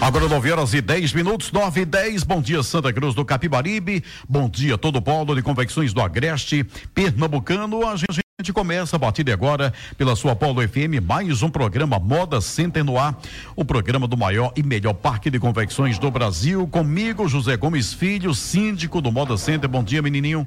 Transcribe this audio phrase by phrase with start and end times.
[0.00, 2.22] Agora 9 horas e 10 minutos, 9 e 10.
[2.22, 4.04] Bom dia, Santa Cruz do Capibaribe.
[4.28, 7.84] Bom dia, todo o polo de convecções do Agreste, Pernambucano.
[7.84, 11.50] A gente, a gente começa a partir de agora pela sua Polo FM, mais um
[11.50, 13.18] programa Moda Center no ar.
[13.56, 16.66] O programa do maior e melhor parque de convecções do Brasil.
[16.68, 19.68] Comigo, José Gomes Filho, síndico do Moda Center.
[19.68, 20.46] Bom dia, menininho.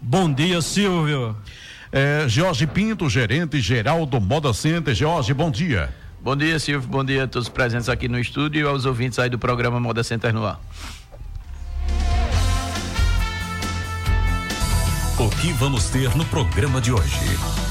[0.00, 1.36] Bom dia, Silvio.
[1.92, 4.94] É, Jorge Pinto, gerente geral do Moda Center.
[4.94, 5.94] Jorge, bom dia.
[6.22, 6.86] Bom dia, Silvio.
[6.86, 10.04] Bom dia a todos presentes aqui no estúdio e aos ouvintes aí do programa Moda
[10.04, 10.60] Center no ar.
[15.18, 17.69] O que vamos ter no programa de hoje?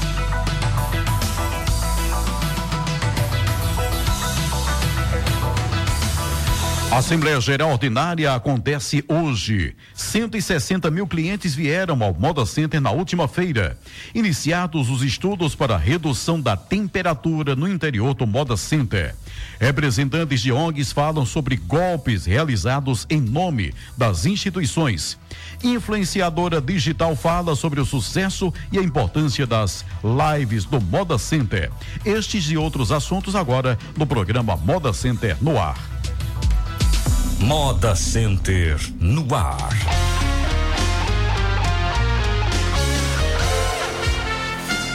[6.92, 9.76] Assembleia Geral Ordinária acontece hoje.
[9.94, 13.78] 160 mil clientes vieram ao Moda Center na última feira.
[14.12, 19.14] Iniciados os estudos para redução da temperatura no interior do Moda Center.
[19.60, 25.16] Representantes de ONGs falam sobre golpes realizados em nome das instituições.
[25.62, 31.70] Influenciadora digital fala sobre o sucesso e a importância das lives do Moda Center.
[32.04, 35.89] Estes e outros assuntos agora no programa Moda Center no ar.
[37.40, 39.70] Moda Center no ar.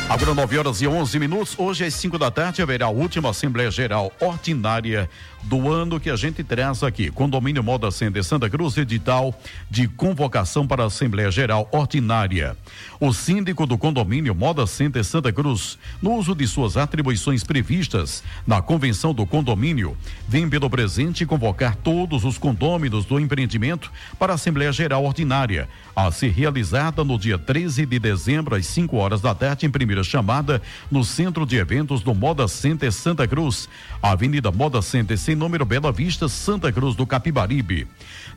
[0.07, 1.55] Agora 9 horas e 11 minutos.
[1.57, 5.09] Hoje às 5 da tarde haverá a última Assembleia Geral Ordinária
[5.45, 7.11] do ano que a gente traz aqui.
[7.11, 9.33] Condomínio Moda Center Santa Cruz, edital
[9.69, 12.57] de convocação para a Assembleia Geral Ordinária.
[12.99, 18.61] O síndico do condomínio Moda Center Santa Cruz, no uso de suas atribuições previstas na
[18.61, 19.95] convenção do condomínio,
[20.27, 26.11] vem pelo presente convocar todos os condôminos do empreendimento para a Assembleia Geral Ordinária, a
[26.11, 30.61] ser realizada no dia 13 de dezembro, às 5 horas da tarde, em primeira chamada,
[30.89, 33.69] no Centro de Eventos do Moda Center Santa Cruz,
[34.01, 37.85] Avenida Moda Center, sem número Bela Vista, Santa Cruz do Capibaribe.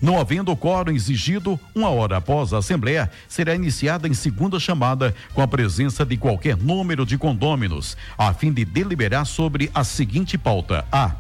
[0.03, 5.41] Não havendo quórum exigido, uma hora após a Assembleia, será iniciada em segunda chamada com
[5.41, 10.85] a presença de qualquer número de condôminos, a fim de deliberar sobre a seguinte pauta:
[10.91, 11.15] A.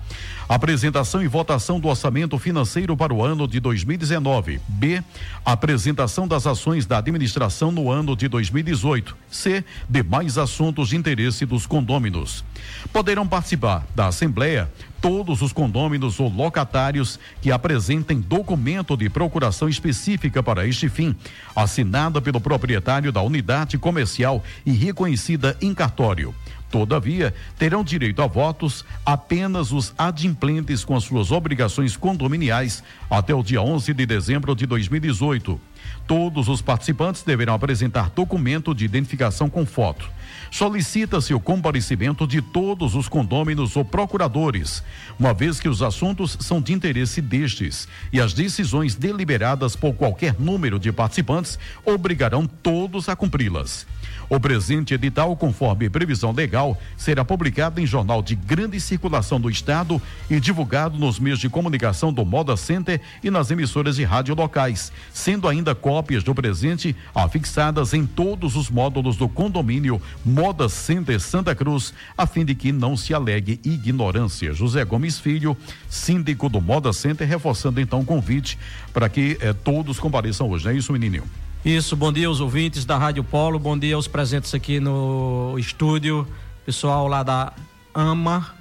[0.49, 4.59] Apresentação e votação do orçamento financeiro para o ano de 2019.
[4.67, 5.03] B.
[5.44, 9.15] Apresentação das ações da administração no ano de 2018.
[9.31, 9.62] C.
[9.87, 12.43] Demais assuntos de interesse dos condôminos.
[12.91, 20.43] Poderão participar da Assembleia todos os condôminos ou locatários que apresentem documento de procuração específica
[20.43, 21.15] para este fim,
[21.55, 26.35] assinada pelo proprietário da unidade comercial e reconhecida em cartório.
[26.71, 33.43] Todavia, terão direito a votos apenas os adimplentes com as suas obrigações condominiais até o
[33.43, 35.59] dia 11 de dezembro de 2018.
[36.07, 40.11] Todos os participantes deverão apresentar documento de identificação com foto.
[40.51, 44.83] Solicita-se o comparecimento de todos os condôminos ou procuradores,
[45.19, 50.35] uma vez que os assuntos são de interesse destes e as decisões deliberadas por qualquer
[50.39, 53.87] número de participantes obrigarão todos a cumpri-las.
[54.31, 60.00] O presente edital, conforme previsão legal, será publicado em jornal de grande circulação do Estado
[60.28, 64.93] e divulgado nos meios de comunicação do Moda Center e nas emissoras de rádio locais,
[65.15, 71.55] sendo ainda cópias do presente afixadas em todos os módulos do condomínio Moda Center Santa
[71.55, 74.53] Cruz, a fim de que não se alegue ignorância.
[74.53, 75.56] José Gomes Filho,
[75.88, 78.59] síndico do Moda Center, reforçando então o convite
[78.93, 80.67] para que eh, todos compareçam hoje.
[80.67, 81.25] Não é isso, menininho?
[81.69, 86.27] Isso, bom dia aos ouvintes da Rádio Polo, bom dia aos presentes aqui no estúdio,
[86.65, 87.53] pessoal lá da
[87.93, 88.55] AMA,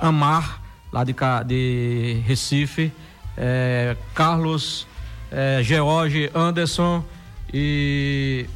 [0.00, 1.14] Amar, lá de,
[1.46, 2.90] de Recife,
[3.36, 4.86] é, Carlos,
[5.30, 7.04] é, George, Anderson
[7.52, 8.46] e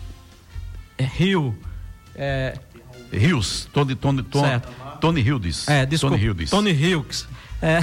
[0.97, 1.55] é, Rio.
[2.17, 2.59] É,
[3.13, 4.63] Rios, Tony, Tony, Tony,
[5.03, 5.69] Tony Hildes.
[5.69, 6.51] É, desculpa, Tony Hildes.
[6.51, 7.29] Tony Hildes.
[7.63, 7.79] É,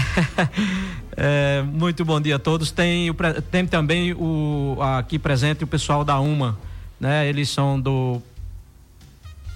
[1.15, 2.69] é, muito bom dia a todos.
[2.69, 3.15] Tem, o,
[3.49, 6.59] tem também o, aqui presente o pessoal da UMA,
[6.99, 7.29] né?
[7.29, 8.21] Eles são do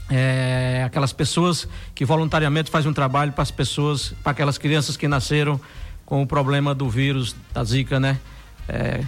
[0.09, 5.09] é, aquelas pessoas que voluntariamente fazem um trabalho para as pessoas, para aquelas crianças que
[5.09, 5.59] nasceram
[6.05, 8.17] com o problema do vírus da Zika, né?
[8.69, 9.03] É,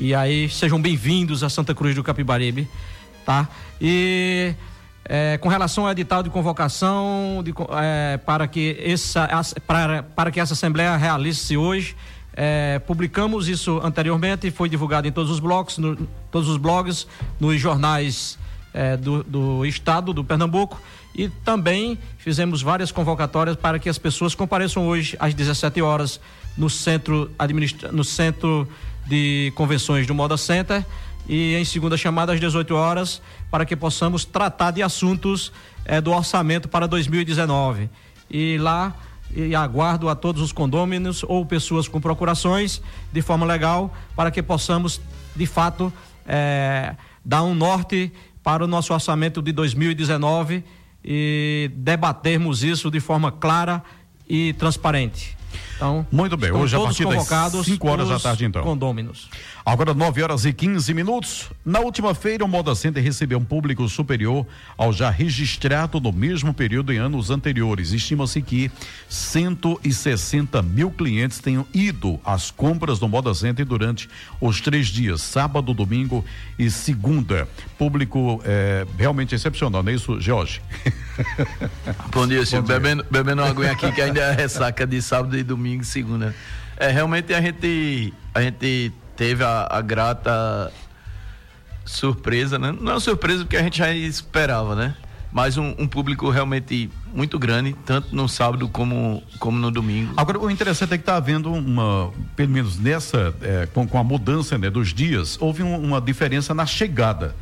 [0.00, 2.66] e aí sejam bem-vindos a Santa Cruz do Capibaribe,
[3.26, 3.46] tá?
[3.78, 4.54] E
[5.04, 7.52] é, com relação ao edital de convocação de,
[7.82, 9.28] é, para, que essa,
[9.66, 11.96] para, para que essa Assembleia realize-se hoje,
[12.36, 15.94] É, publicamos isso anteriormente, foi divulgado em todos os blogs, no,
[16.32, 17.06] todos os blogs,
[17.38, 18.36] nos jornais
[18.72, 20.80] é, do, do estado do Pernambuco.
[21.14, 26.20] E também fizemos várias convocatórias para que as pessoas compareçam hoje às 17 horas
[26.56, 28.68] no centro administra no centro
[29.06, 30.84] de convenções do Moda Center
[31.28, 35.52] e em segunda chamada às 18 horas para que possamos tratar de assuntos
[35.84, 37.88] eh, do orçamento para 2019.
[38.30, 38.94] E lá
[39.34, 42.80] e aguardo a todos os condôminos ou pessoas com procurações
[43.12, 45.00] de forma legal para que possamos
[45.34, 45.92] de fato
[46.26, 46.94] eh,
[47.24, 48.12] dar um norte
[48.42, 50.62] para o nosso orçamento de 2019
[51.04, 53.82] e debatermos isso de forma clara
[54.28, 55.36] e transparente.
[55.84, 57.26] Então, muito bem, hoje a partir das
[57.66, 58.62] 5 horas da tarde então.
[58.62, 59.28] Condôminos.
[59.66, 61.50] Agora 9 horas e 15 minutos.
[61.62, 64.46] Na última feira, o Moda Center recebeu um público superior
[64.78, 67.92] ao já registrado no mesmo período em anos anteriores.
[67.92, 68.70] Estima-se que
[69.10, 74.08] 160 mil clientes tenham ido às compras do Moda Center durante
[74.40, 76.24] os três dias, sábado, domingo
[76.58, 77.46] e segunda.
[77.76, 80.62] Público é, realmente excepcional, não é isso, Jorge?
[82.10, 82.62] Bom dia, senhor.
[82.62, 86.34] Bebendo, bebendo uma aguinha aqui que ainda é ressaca de sábado e domingo e segunda.
[86.76, 90.72] É, realmente a gente, a gente teve a, a grata
[91.84, 92.74] surpresa, né?
[92.78, 94.94] Não é surpresa porque a gente já esperava, né?
[95.32, 100.14] Mas um, um, público realmente muito grande, tanto no sábado como, como no domingo.
[100.16, 104.04] Agora, o interessante é que está havendo uma, pelo menos nessa, é, com, com, a
[104.04, 107.34] mudança né, dos dias, houve um, uma diferença na chegada.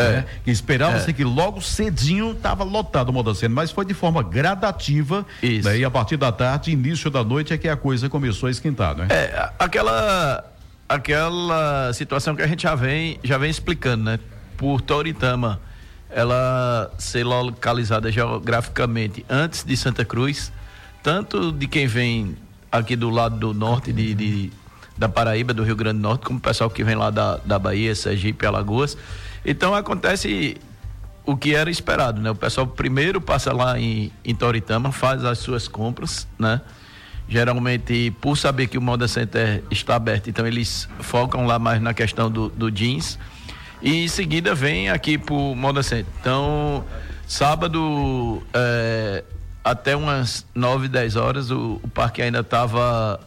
[0.00, 0.12] É.
[0.12, 0.26] Né?
[0.46, 1.12] Esperava-se é.
[1.12, 5.26] que logo cedinho estava lotado o Modaceno, mas foi de forma gradativa.
[5.42, 5.68] Isso.
[5.68, 5.78] Né?
[5.78, 8.96] E a partir da tarde, início da noite, é que a coisa começou a esquentar,
[8.96, 9.06] né?
[9.10, 10.44] É, aquela
[10.88, 14.18] aquela situação que a gente já vem, já vem explicando, né?
[14.56, 15.60] Por Toritama,
[16.10, 20.52] ela ser localizada geograficamente antes de Santa Cruz,
[21.02, 22.36] tanto de quem vem
[22.70, 24.52] aqui do lado do norte de, de
[25.00, 27.58] da Paraíba, do Rio Grande do Norte, como o pessoal que vem lá da, da
[27.58, 28.98] Bahia, Sergipe, Alagoas.
[29.44, 30.56] Então acontece
[31.24, 32.30] o que era esperado, né?
[32.30, 36.60] O pessoal primeiro passa lá em, em Toritama, faz as suas compras, né?
[37.30, 41.94] geralmente por saber que o Moda Center está aberto, então eles focam lá mais na
[41.94, 43.16] questão do, do jeans
[43.80, 46.12] e em seguida vem aqui para o Moda Center.
[46.20, 46.84] Então,
[47.28, 49.22] sábado é,
[49.62, 53.20] até umas 9, 10 horas o, o parque ainda estava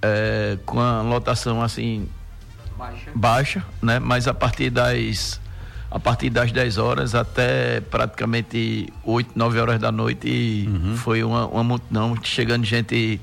[0.00, 2.08] é, com a lotação assim
[2.82, 3.10] baixa.
[3.14, 3.98] baixa, né?
[3.98, 5.40] Mas a partir das
[5.90, 10.96] a partir das 10 horas até praticamente 8, 9 horas da noite uhum.
[10.96, 13.20] foi uma, uma multidão chegando gente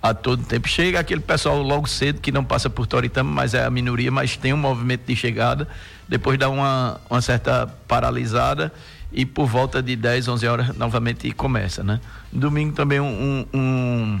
[0.00, 0.68] a todo tempo.
[0.68, 4.36] Chega aquele pessoal logo cedo que não passa por Toritama, mas é a minoria, mas
[4.36, 5.66] tem um movimento de chegada.
[6.08, 8.72] Depois dá uma, uma certa paralisada
[9.12, 12.00] e por volta de 10, 11 horas novamente começa, né?
[12.30, 14.20] Domingo também um, um,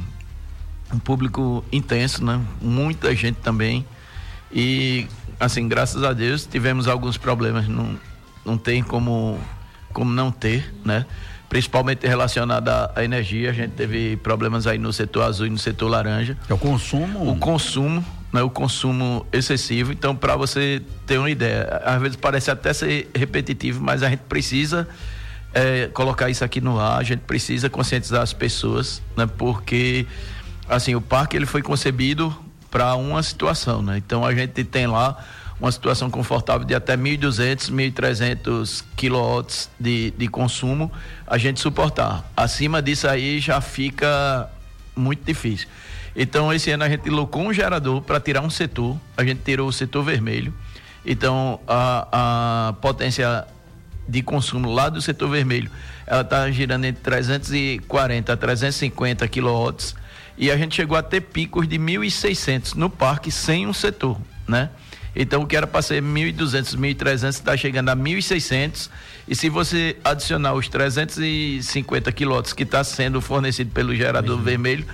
[0.92, 2.40] um público intenso, né?
[2.60, 3.86] Muita gente também.
[4.50, 5.06] E
[5.38, 7.98] assim, graças a Deus, tivemos alguns problemas, não,
[8.44, 9.38] não tem como,
[9.92, 11.06] como não ter, né?
[11.48, 15.58] Principalmente relacionado à, à energia, a gente teve problemas aí no setor azul e no
[15.58, 16.36] setor laranja.
[16.48, 17.30] É o consumo?
[17.30, 18.42] O consumo, né?
[18.42, 19.92] O consumo excessivo.
[19.92, 24.20] Então, para você ter uma ideia, às vezes parece até ser repetitivo, mas a gente
[24.28, 24.88] precisa
[25.54, 29.26] é, colocar isso aqui no ar, a gente precisa conscientizar as pessoas, né?
[29.26, 30.06] Porque,
[30.68, 32.36] assim, o parque ele foi concebido
[32.76, 33.96] para uma situação, né?
[33.96, 35.24] Então a gente tem lá
[35.58, 40.92] uma situação confortável de até 1.200, 1.300 quilowatts de, de consumo,
[41.26, 42.30] a gente suportar.
[42.36, 44.50] Acima disso aí já fica
[44.94, 45.68] muito difícil.
[46.14, 49.68] Então esse ano a gente colocou um gerador para tirar um setor, a gente tirou
[49.68, 50.52] o setor vermelho.
[51.02, 53.46] Então a, a potência
[54.06, 55.70] de consumo lá do setor vermelho,
[56.06, 59.94] ela está girando entre 340 a 350 quilowatts
[60.36, 64.70] e a gente chegou a ter picos de 1.600 no parque sem um setor, né?
[65.14, 68.90] Então o que era para ser 1.200, 1.300 está chegando a 1.600
[69.26, 74.84] e se você adicionar os 350 quilowatts que está sendo fornecido pelo gerador vermelho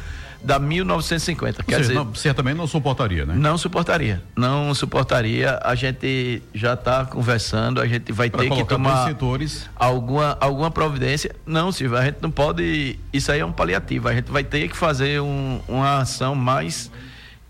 [0.44, 1.62] da 1950.
[1.62, 3.34] Quer dizer, não, certamente não suportaria, né?
[3.37, 4.22] Não suportaria.
[4.37, 5.58] Não suportaria.
[5.62, 9.68] A gente já está conversando, a gente vai pra ter que tomar setores.
[9.76, 11.34] alguma alguma providência.
[11.46, 12.99] Não, Silvio, a gente não pode.
[13.12, 14.08] Isso aí é um paliativo.
[14.08, 16.90] A gente vai ter que fazer um, uma ação mais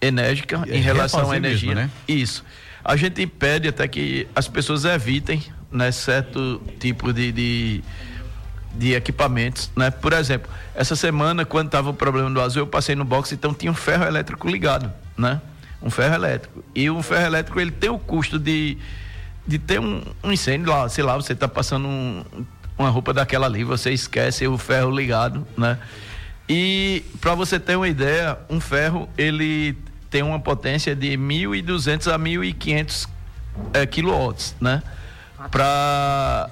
[0.00, 1.75] enérgica em relação à energia.
[1.75, 1.90] Mesmo, né?
[2.06, 2.44] Isso.
[2.84, 7.84] A gente pede até que as pessoas evitem né, certo tipo de, de
[8.75, 9.91] de equipamentos, né?
[9.91, 13.52] Por exemplo, essa semana, quando estava o problema do azul, eu passei no box, então
[13.52, 15.41] tinha um ferro elétrico ligado, né?
[15.83, 16.64] Um ferro elétrico.
[16.75, 18.79] E o ferro elétrico, ele tem o custo de,
[19.47, 22.25] de ter um, um incêndio lá, sei lá, você está passando um,
[22.79, 25.79] uma roupa daquela ali, você esquece o ferro ligado, né?
[26.49, 29.76] E para você ter uma ideia, um ferro ele
[30.11, 33.09] tem uma potência de 1.200 a 1.500
[33.73, 34.83] é, quilowatts, né?
[35.50, 36.50] Para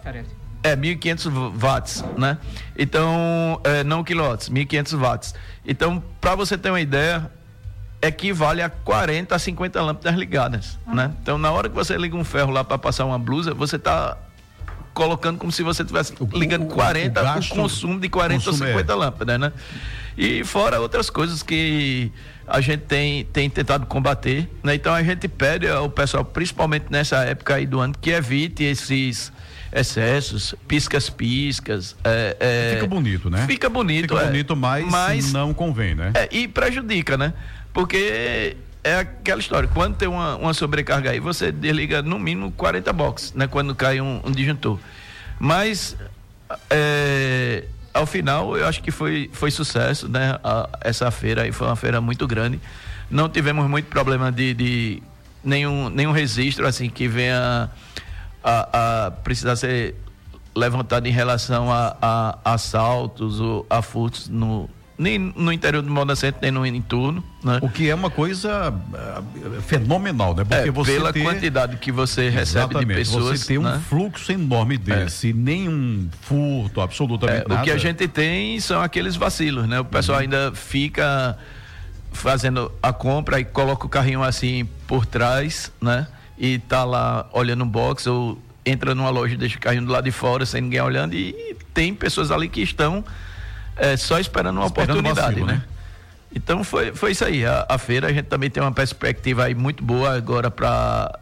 [0.62, 2.38] é 1.500 watts, né?
[2.78, 5.34] Então, é, não quilowatts, 1.500 watts.
[5.66, 7.30] Então, para você ter uma ideia,
[8.02, 10.94] equivale a 40 a 50 lâmpadas ligadas, ah.
[10.94, 11.12] né?
[11.22, 14.16] Então, na hora que você liga um ferro lá para passar uma blusa, você está
[14.92, 18.92] colocando como se você estivesse ligando 40, o, o, o, consumo de 40 ou 50
[18.92, 18.94] é.
[18.94, 19.52] lâmpadas, né?
[20.18, 22.12] E fora outras coisas que
[22.46, 24.74] a gente tem, tem tentado combater, né?
[24.74, 29.32] Então a gente pede ao pessoal, principalmente nessa época aí do ano, que evite esses
[29.72, 31.96] excessos, piscas-piscas.
[32.04, 33.46] É, é, fica bonito, né?
[33.46, 36.12] Fica bonito, Fica é, bonito, mas, mas não convém, né?
[36.14, 37.32] É, e prejudica, né?
[37.72, 42.92] Porque é aquela história, quando tem uma, uma sobrecarga aí, você desliga no mínimo 40
[42.92, 43.46] boxes, né?
[43.46, 44.78] Quando cai um, um disjuntor.
[45.38, 45.96] Mas
[46.68, 50.38] é, ao final eu acho que foi, foi sucesso, né?
[50.42, 52.60] A, essa feira aí foi uma feira muito grande.
[53.10, 55.02] Não tivemos muito problema de, de
[55.44, 57.70] nenhum, nenhum registro assim que venha
[58.42, 59.94] a, a precisar ser
[60.54, 64.68] levantado em relação a, a assaltos ou a furtos no,
[65.00, 67.24] nem no interior do Moda Centro, nem no entorno.
[67.42, 67.58] Né?
[67.62, 70.44] O que é uma coisa uh, fenomenal, né?
[70.44, 71.22] Porque é, você pela ter...
[71.22, 73.40] quantidade que você recebe Exatamente, de pessoas.
[73.40, 73.76] Você tem né?
[73.76, 75.32] um fluxo enorme desse, é.
[75.32, 77.62] nenhum furto, absolutamente é, nada.
[77.62, 79.80] O que a gente tem são aqueles vacilos, né?
[79.80, 80.24] O pessoal uhum.
[80.24, 81.38] ainda fica
[82.12, 86.06] fazendo a compra e coloca o carrinho assim por trás, né?
[86.40, 89.92] E tá lá olhando um box ou entra numa loja e deixa o carrinho do
[89.92, 93.04] lado de fora sem ninguém olhando e tem pessoas ali que estão
[93.76, 95.52] é, só esperando uma esperando oportunidade, vacilo, né?
[95.54, 95.64] né?
[96.34, 97.44] Então foi, foi isso aí.
[97.44, 101.18] A, a, feira a gente também tem uma perspectiva aí muito boa agora para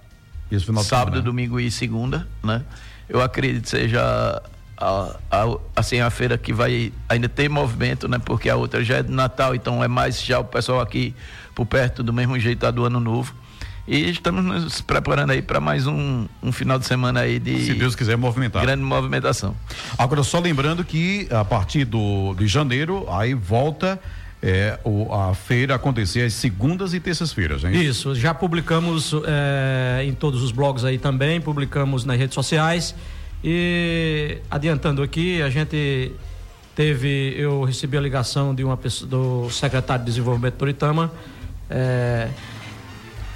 [0.82, 1.22] sábado, semana.
[1.22, 2.62] domingo e segunda, né?
[3.08, 4.42] Eu acredito que seja
[4.76, 8.18] a, a, assim a feira que vai ainda ter movimento, né?
[8.18, 11.14] Porque a outra já é de Natal, então é mais já o pessoal aqui
[11.54, 13.34] por perto do mesmo jeito tá do ano novo.
[13.88, 17.64] E estamos nos preparando aí para mais um, um final de semana aí de.
[17.64, 18.60] Se Deus quiser movimentar.
[18.60, 19.56] Grande movimentação.
[19.96, 23.98] Agora, só lembrando que a partir do, de janeiro, aí volta.
[24.40, 27.74] É, o, a feira acontecer às segundas e terças-feiras, hein?
[27.74, 32.94] Isso, já publicamos é, em todos os blogs aí também, publicamos nas redes sociais.
[33.42, 36.12] E adiantando aqui, a gente
[36.76, 41.10] teve, eu recebi a ligação de uma pessoa, do secretário de Desenvolvimento do Toritama,
[41.68, 42.28] é,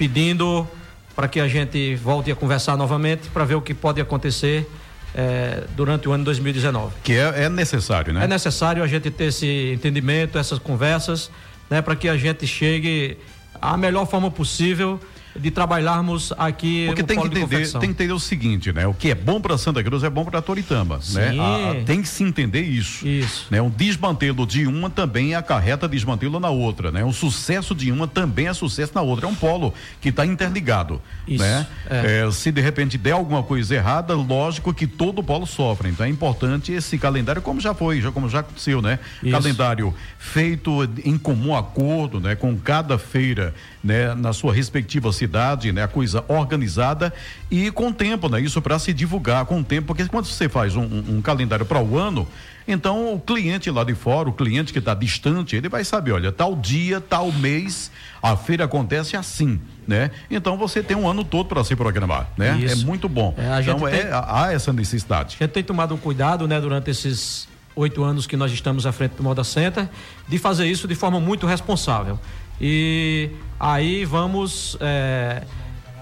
[0.02, 0.66] pedindo
[1.14, 4.68] para que a gente volte a conversar novamente para ver o que pode acontecer
[5.14, 6.94] é, durante o ano 2019.
[7.04, 8.24] Que é, é, necessário, né?
[8.24, 11.30] É necessário a gente ter esse entendimento, essas conversas,
[11.70, 13.16] né, para que a gente chegue
[13.60, 14.98] à melhor forma possível
[15.34, 18.86] de trabalharmos aqui Porque tem que entender, tem que entender o seguinte, né?
[18.86, 21.36] O que é bom para Santa Cruz é bom para Toritama, né?
[21.38, 23.06] A, tem que se entender isso.
[23.06, 23.46] Isso.
[23.50, 23.60] Né?
[23.60, 27.04] Um desmantelo de uma também acarreta desmantelo na outra, né?
[27.04, 29.26] Um sucesso de uma também é sucesso na outra.
[29.26, 31.42] É um polo que está interligado, isso.
[31.42, 31.66] né?
[31.88, 32.24] É.
[32.26, 35.88] É, se de repente der alguma coisa errada, lógico que todo polo sofre.
[35.88, 38.98] Então é importante esse calendário, como já foi, já como já aconteceu, né?
[39.22, 39.32] Isso.
[39.32, 42.34] Calendário feito em comum acordo, né?
[42.34, 44.14] Com cada feira, né?
[44.14, 45.82] Na sua respectiva cidade, né?
[45.82, 47.12] A coisa organizada
[47.50, 48.40] e com tempo, né?
[48.40, 51.82] Isso para se divulgar com tempo, porque quando você faz um, um, um calendário para
[51.82, 52.26] o ano,
[52.66, 56.30] então o cliente lá de fora, o cliente que está distante, ele vai saber, olha,
[56.30, 57.90] tal dia, tal mês,
[58.22, 60.10] a feira acontece assim, né?
[60.30, 62.58] Então você tem um ano todo para se programar, né?
[62.60, 62.82] É Isso.
[62.82, 63.34] É muito bom.
[63.36, 65.36] É, então é, há essa necessidade.
[65.40, 68.92] A gente tem tomado um cuidado, né, durante esses oito anos que nós estamos à
[68.92, 69.88] frente do Moda Center,
[70.28, 72.18] de fazer isso de forma muito responsável.
[72.62, 75.42] E aí vamos é,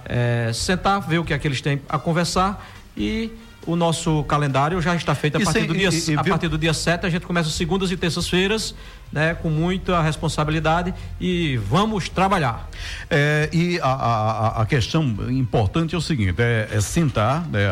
[0.05, 3.33] é, sentar, ver o que é que eles têm a conversar e
[3.67, 6.49] o nosso calendário já está feito a, partir, sem, do dia, e, e, a partir
[6.49, 8.75] do dia 7, a gente começa segundas e terças-feiras,
[9.13, 12.69] né, com muita responsabilidade e vamos trabalhar.
[13.09, 17.67] É, e a, a, a, questão importante é o seguinte: é, é sentar né,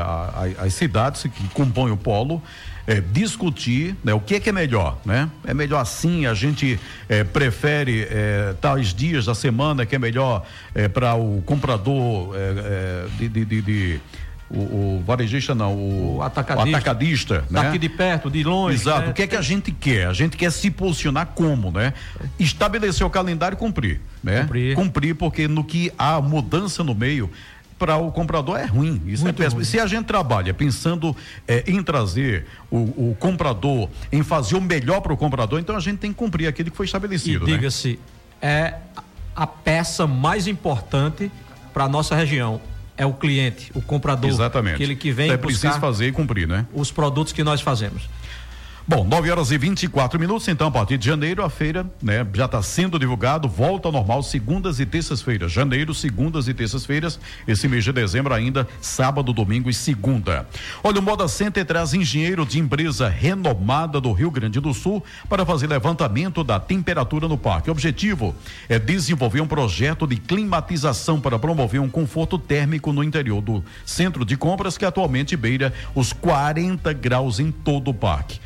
[0.59, 2.43] as cidades que compõem o polo
[2.89, 5.29] é, discutir né, o que é que é melhor, né?
[5.45, 10.47] É melhor assim, a gente é, prefere é, tais dias da semana que é melhor
[10.75, 14.01] é, para o comprador é, de, de, de, de
[14.49, 17.63] o, o, varejista não, o, o atacadista, o atacadista né?
[17.63, 18.77] Daqui de perto, de longe.
[18.77, 19.03] Exato.
[19.03, 19.11] Né?
[19.11, 20.07] O que é que a gente quer?
[20.07, 21.93] A gente quer se posicionar como, né?
[22.39, 24.41] Estabelecer o calendário e cumprir, né?
[24.41, 24.75] Cumprir.
[24.75, 27.31] Cumprir porque no que há mudança no meio,
[27.79, 29.01] para o comprador é ruim.
[29.07, 29.61] Isso é Muito é péssimo.
[29.61, 29.65] Ruim.
[29.65, 31.17] Se a gente trabalha pensando
[31.47, 35.81] é, em trazer o, o, comprador, em fazer o melhor para o comprador, então a
[35.81, 37.47] gente tem que cumprir aquilo que foi estabelecido.
[37.47, 37.53] Né?
[37.53, 37.99] diga-se,
[38.43, 38.75] é
[39.35, 41.31] a peça mais importante
[41.73, 42.61] para a nossa região.
[42.97, 44.29] É o cliente, o comprador.
[44.29, 44.75] Exatamente.
[44.75, 45.27] Aquele que vem.
[45.27, 46.67] Então é preciso fazer e cumprir, né?
[46.75, 48.09] Os produtos que nós fazemos.
[48.91, 52.47] Bom, 9 horas e 24 minutos, então, a partir de janeiro, a feira, né, já
[52.47, 55.53] está sendo divulgado, volta ao normal, segundas e terças-feiras.
[55.53, 60.49] Janeiro, segundas e terças-feiras, esse mês de dezembro ainda, sábado, domingo e segunda.
[60.83, 65.45] Olha, o Moda Center traz engenheiro de empresa renomada do Rio Grande do Sul para
[65.45, 67.69] fazer levantamento da temperatura no parque.
[67.69, 68.35] O objetivo
[68.71, 74.25] é desenvolver um projeto de climatização para promover um conforto térmico no interior do centro
[74.25, 78.41] de compras que atualmente beira os 40 graus em todo o parque.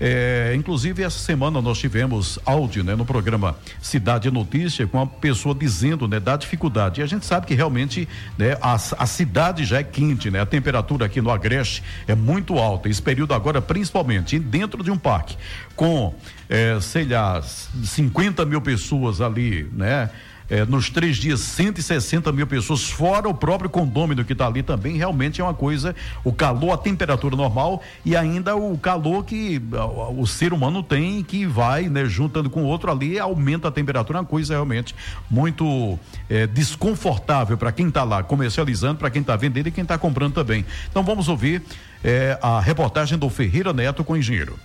[0.00, 5.54] É, inclusive, essa semana nós tivemos áudio né, no programa Cidade Notícia com uma pessoa
[5.54, 7.00] dizendo né, da dificuldade.
[7.00, 10.40] E a gente sabe que realmente né, a, a cidade já é quente, né?
[10.40, 12.88] A temperatura aqui no Agreste é muito alta.
[12.88, 15.36] Esse período agora, principalmente dentro de um parque,
[15.74, 16.14] com,
[16.48, 20.10] é, sei lá, 50 mil pessoas ali, né?
[20.50, 24.96] É, nos três dias 160 mil pessoas, fora o próprio condômino que está ali também,
[24.96, 30.22] realmente é uma coisa, o calor, a temperatura normal e ainda o calor que o,
[30.22, 34.20] o ser humano tem que vai, né, juntando com o outro ali, aumenta a temperatura,
[34.20, 34.94] uma coisa realmente
[35.30, 39.98] muito é, desconfortável para quem está lá comercializando, para quem está vendendo e quem está
[39.98, 40.64] comprando também.
[40.90, 41.62] Então vamos ouvir
[42.02, 44.58] é, a reportagem do Ferreira Neto com o engenheiro.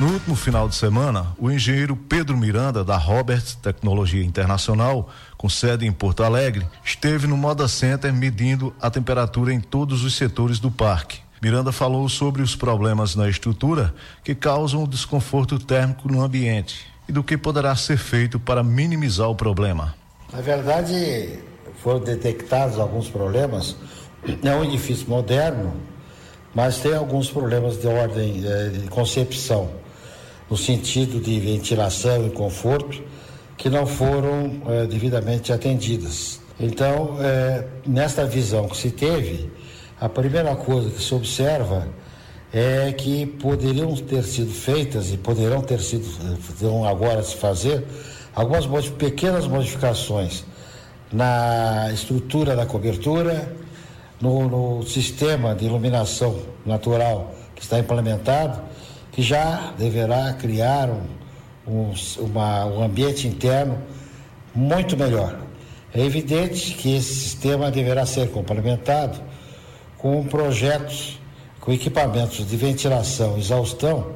[0.00, 5.86] No último final de semana, o engenheiro Pedro Miranda, da Roberts Tecnologia Internacional, com sede
[5.86, 10.70] em Porto Alegre, esteve no Moda Center medindo a temperatura em todos os setores do
[10.70, 11.20] parque.
[11.42, 13.94] Miranda falou sobre os problemas na estrutura
[14.24, 19.28] que causam o desconforto térmico no ambiente e do que poderá ser feito para minimizar
[19.28, 19.94] o problema.
[20.32, 21.38] Na verdade,
[21.82, 23.76] foram detectados alguns problemas.
[24.42, 25.74] É um edifício moderno,
[26.54, 29.81] mas tem alguns problemas de ordem eh, de concepção
[30.52, 33.02] no sentido de ventilação e conforto,
[33.56, 36.42] que não foram é, devidamente atendidas.
[36.60, 39.50] Então, é, nesta visão que se teve,
[39.98, 41.88] a primeira coisa que se observa
[42.52, 46.04] é que poderiam ter sido feitas e poderão ter sido,
[46.46, 47.86] poderão agora se fazer,
[48.34, 50.44] algumas pequenas modificações
[51.10, 53.56] na estrutura da cobertura,
[54.20, 58.70] no, no sistema de iluminação natural que está implementado
[59.12, 61.04] que já deverá criar um,
[61.66, 63.78] um, uma, um ambiente interno
[64.54, 65.38] muito melhor.
[65.94, 69.20] É evidente que esse sistema deverá ser complementado
[69.98, 71.20] com projetos,
[71.60, 74.12] com equipamentos de ventilação e exaustão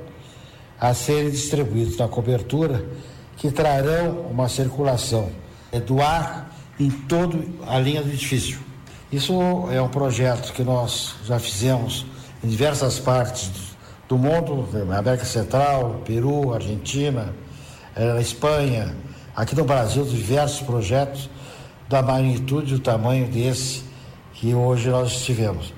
[0.80, 2.84] a serem distribuídos na cobertura
[3.36, 5.30] que trarão uma circulação
[5.86, 8.58] do ar em toda a linha do edifício.
[9.12, 9.34] Isso
[9.70, 12.06] é um projeto que nós já fizemos
[12.42, 13.50] em diversas partes
[14.08, 17.34] do mundo, América Central, Peru, Argentina,
[17.94, 18.94] eh, Espanha,
[19.34, 21.28] aqui no Brasil, diversos projetos
[21.88, 23.82] da magnitude e o tamanho desse
[24.34, 25.72] que hoje nós tivemos.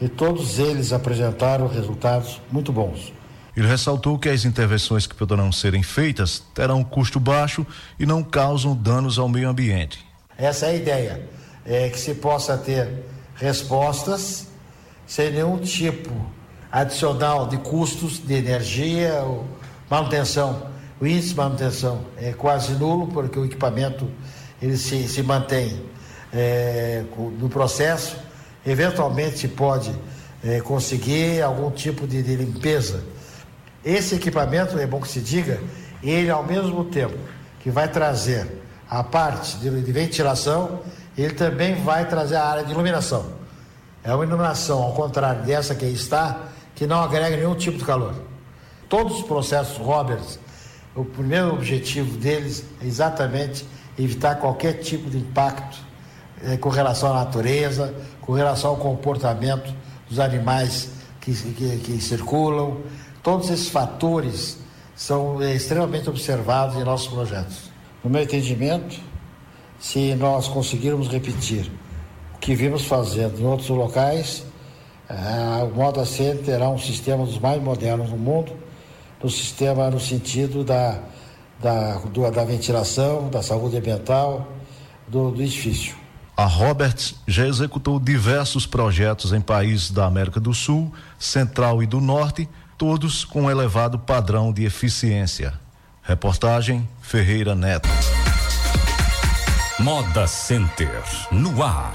[0.00, 3.12] E todos eles apresentaram resultados muito bons.
[3.56, 7.66] Ele ressaltou que as intervenções que poderão serem feitas terão um custo baixo
[7.98, 10.04] e não causam danos ao meio ambiente.
[10.36, 11.28] Essa é a ideia,
[11.64, 14.48] é que se possa ter respostas
[15.06, 16.10] sem nenhum tipo
[16.76, 19.24] adicional de custos de energia,
[19.88, 20.66] manutenção.
[21.00, 24.06] O índice de manutenção é quase nulo, porque o equipamento
[24.60, 25.82] ele se, se mantém
[26.34, 27.02] é,
[27.38, 28.18] no processo.
[28.66, 29.90] Eventualmente se pode
[30.44, 33.02] é, conseguir algum tipo de, de limpeza.
[33.82, 35.58] Esse equipamento, é bom que se diga,
[36.02, 37.16] ele ao mesmo tempo
[37.60, 38.46] que vai trazer
[38.90, 40.80] a parte de, de ventilação,
[41.16, 43.32] ele também vai trazer a área de iluminação.
[44.04, 47.84] É uma iluminação, ao contrário dessa que aí está, que não agrega nenhum tipo de
[47.84, 48.14] calor.
[48.88, 50.38] Todos os processos Roberts,
[50.94, 53.66] o primeiro objetivo deles é exatamente
[53.98, 55.78] evitar qualquer tipo de impacto
[56.44, 59.74] eh, com relação à natureza, com relação ao comportamento
[60.08, 62.76] dos animais que, que, que circulam.
[63.22, 64.58] Todos esses fatores
[64.94, 67.70] são eh, extremamente observados em nossos projetos.
[68.04, 69.00] No meu entendimento,
[69.80, 71.70] se nós conseguirmos repetir
[72.34, 74.44] o que vimos fazendo em outros locais,
[75.08, 78.52] o Moda Center terá um sistema dos mais modernos do mundo,
[79.22, 81.00] no sistema no sentido da,
[81.60, 84.46] da, do, da ventilação, da saúde ambiental
[85.06, 85.94] do, do edifício.
[86.36, 91.98] A Roberts já executou diversos projetos em países da América do Sul, Central e do
[91.98, 95.54] Norte, todos com elevado padrão de eficiência.
[96.02, 97.88] Reportagem Ferreira Neto.
[99.78, 101.92] Moda Center no ar.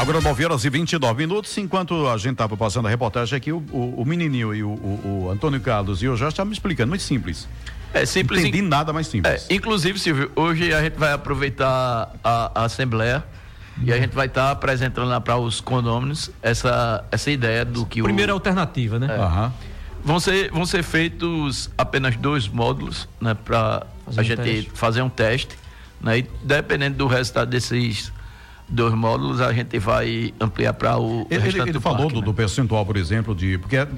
[0.00, 3.58] Agora 9 horas e 29 minutos, enquanto a gente estava passando a reportagem aqui, o,
[3.70, 6.88] o, o menininho e o, o, o, Antônio Carlos e eu já estavam me explicando,
[6.88, 7.46] muito simples.
[7.92, 8.40] É simples.
[8.40, 8.62] Entendi in...
[8.62, 9.46] nada mais simples.
[9.50, 13.22] É, inclusive, Silvio, hoje a gente vai aproveitar a, a Assembleia
[13.82, 17.84] E a gente vai estar tá apresentando lá para os condôminos essa, essa ideia do
[17.84, 18.36] que Primeira o...
[18.36, 19.06] alternativa, né?
[19.14, 19.20] É.
[19.20, 19.52] Uhum.
[20.02, 23.34] Vão, ser, vão ser feitos apenas dois módulos, né?
[23.34, 24.70] Para a um gente teste.
[24.72, 25.58] fazer um teste.
[26.00, 26.20] Né?
[26.20, 28.10] E dependendo do resultado desses
[28.70, 31.26] dois módulos, a gente vai ampliar para o.
[31.28, 32.24] Ele, ele falou parque, do, né?
[32.24, 33.58] do, percentual, por exemplo, de.
[33.58, 33.88] Porque é,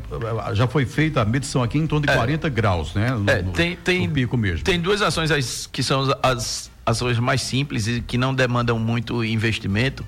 [0.54, 3.10] já foi feita a medição aqui em torno de é, 40 graus, né?
[3.10, 4.64] No, é, tem, tem, no pico mesmo.
[4.64, 10.04] Tem duas ações que são as ações mais simples e que não demandam muito investimento,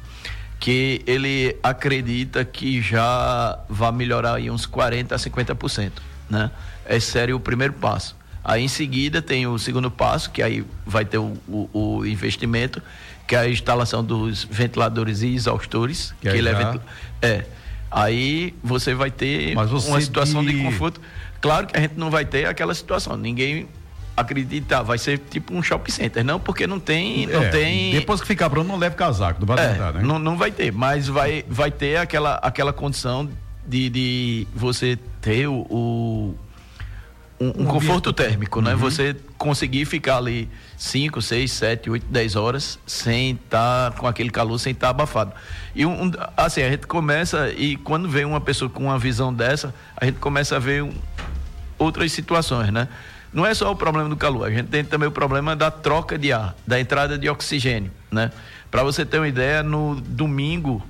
[0.58, 5.92] que ele acredita que já vai melhorar aí uns 40 a 50%,
[6.28, 6.50] né?
[6.88, 8.16] Esse seria o primeiro passo.
[8.42, 12.82] Aí em seguida tem o segundo passo, que aí vai ter o, o, o investimento,
[13.26, 16.14] que é a instalação dos ventiladores e exaustores.
[16.20, 16.80] Que, que ele é,
[17.22, 17.46] é.
[17.90, 20.52] Aí você vai ter você uma situação de...
[20.52, 21.00] de conforto.
[21.40, 23.16] Claro que a gente não vai ter aquela situação.
[23.16, 23.68] Ninguém
[24.16, 27.92] acredita, vai ser tipo um shopping center, não porque não tem, não é, tem.
[27.92, 30.02] Depois que ficar pronto, não leve casaco, não vai é, né?
[30.02, 33.28] Não, não vai ter, mas vai, vai ter aquela, aquela condição
[33.66, 36.34] de, de você ter o, o
[37.40, 38.72] um, um conforto térmico, né?
[38.72, 38.78] Uhum.
[38.78, 44.30] Você conseguir ficar ali 5, 6, 7, 8, 10 horas sem estar tá com aquele
[44.30, 45.32] calor, sem estar tá abafado.
[45.74, 49.74] E um, assim, a gente começa, e quando vem uma pessoa com uma visão dessa,
[49.96, 50.92] a gente começa a ver um,
[51.78, 52.88] outras situações, né?
[53.32, 56.16] Não é só o problema do calor, a gente tem também o problema da troca
[56.16, 58.30] de ar, da entrada de oxigênio, né?
[58.70, 60.82] Para você ter uma ideia, no domingo,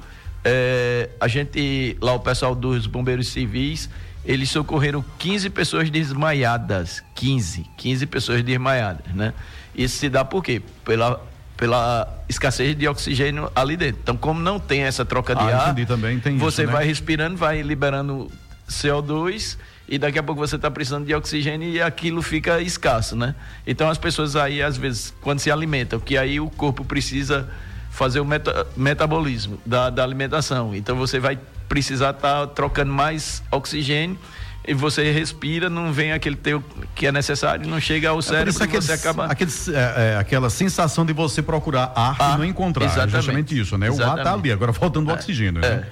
[0.45, 3.89] é, a gente, lá o pessoal dos bombeiros civis,
[4.25, 7.03] eles socorreram 15 pessoas desmaiadas.
[7.15, 9.35] 15, 15 pessoas desmaiadas, né?
[9.75, 10.63] Isso se dá por quê?
[10.85, 11.21] Pela,
[11.57, 14.01] pela escassez de oxigênio ali dentro.
[14.03, 16.73] Então, como não tem essa troca de ah, ar, também, você isso, né?
[16.73, 18.31] vai respirando, vai liberando
[18.69, 19.59] CO2
[19.89, 23.35] e daqui a pouco você está precisando de oxigênio e aquilo fica escasso, né?
[23.67, 27.49] Então as pessoas aí, às vezes, quando se alimentam, que aí o corpo precisa
[27.95, 30.75] fazer o meta, metabolismo da, da alimentação.
[30.75, 34.19] Então você vai precisar estar tá trocando mais oxigênio
[34.67, 36.63] e você respira, não vem aquele teu
[36.95, 39.27] que é necessário, não chega ao é cérebro é você acaba.
[39.27, 42.87] Aqueles, é, é, aquela sensação de você procurar ar, ar e não encontrar.
[42.87, 43.15] Exatamente.
[43.15, 43.87] É justamente isso, né?
[43.87, 44.09] Exatamente.
[44.09, 45.61] O ar está ali, agora faltando o oxigênio.
[45.61, 45.87] Né?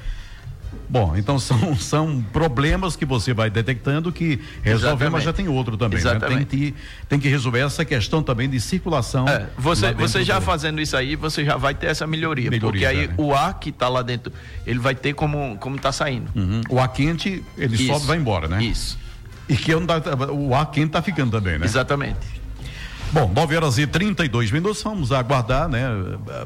[0.72, 0.82] É.
[0.88, 5.76] Bom, então são, são problemas que você vai detectando que resolver, mas já tem outro
[5.76, 6.02] também.
[6.02, 6.18] Né?
[6.20, 6.74] Tem, que,
[7.08, 9.28] tem que resolver essa questão também de circulação.
[9.28, 12.50] É, você você já fazendo isso aí, você já vai ter essa melhoria.
[12.50, 13.14] melhoria porque aí né?
[13.16, 14.32] o ar que está lá dentro,
[14.66, 16.30] ele vai ter como como está saindo.
[16.34, 16.60] Uhum.
[16.68, 17.86] O ar quente, ele isso.
[17.86, 18.62] sobe e vai embora, né?
[18.62, 18.98] Isso.
[19.48, 21.66] E que o ar quente está ficando também, né?
[21.66, 22.42] Exatamente.
[23.12, 25.86] Bom, 9 horas e 32 minutos, vamos aguardar, né?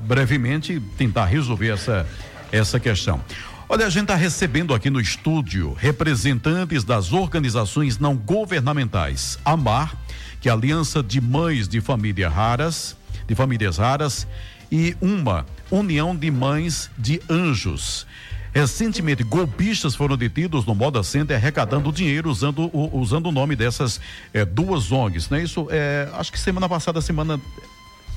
[0.02, 2.04] Brevemente, tentar resolver essa,
[2.50, 3.20] essa questão.
[3.68, 9.40] Olha, a gente está recebendo aqui no estúdio representantes das organizações não governamentais.
[9.44, 9.92] AMAR,
[10.40, 14.24] que é a Aliança de Mães de Famílias Raras, de Famílias Raras,
[14.70, 18.06] e uma União de Mães de Anjos.
[18.54, 24.00] Recentemente, golpistas foram detidos no Moda Center arrecadando dinheiro usando, usando o nome dessas
[24.32, 25.66] é, duas ONGs, não é isso?
[25.70, 27.40] É, acho que semana passada, semana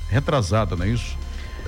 [0.08, 1.18] retrasada, não é isso?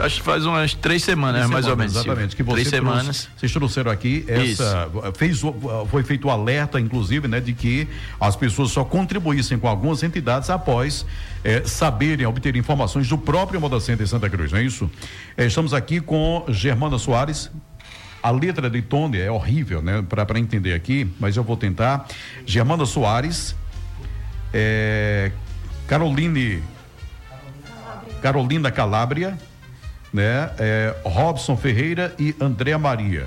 [0.02, 1.96] Acho que faz umas três semanas, três mais semanas, ou menos.
[1.96, 2.36] Exatamente.
[2.36, 3.28] Que você três trouxe, semanas.
[3.36, 4.90] Vocês trouxeram aqui essa.
[5.16, 5.40] Fez,
[5.88, 7.86] foi feito o alerta, inclusive, né, de que
[8.20, 11.06] as pessoas só contribuíssem com algumas entidades após
[11.44, 14.90] é, saberem, obter informações do próprio Modacente em Santa Cruz, não é isso?
[15.36, 17.50] É, estamos aqui com Germana Soares.
[18.20, 20.04] A letra de Tony é horrível, né?
[20.08, 22.06] Para entender aqui, mas eu vou tentar.
[22.44, 23.54] Germana Soares,
[24.52, 25.30] é,
[25.86, 26.62] Caroline.
[28.20, 29.36] Carolina Calabria
[30.12, 30.50] né?
[30.58, 33.26] É, Robson Ferreira e Andréa Maria.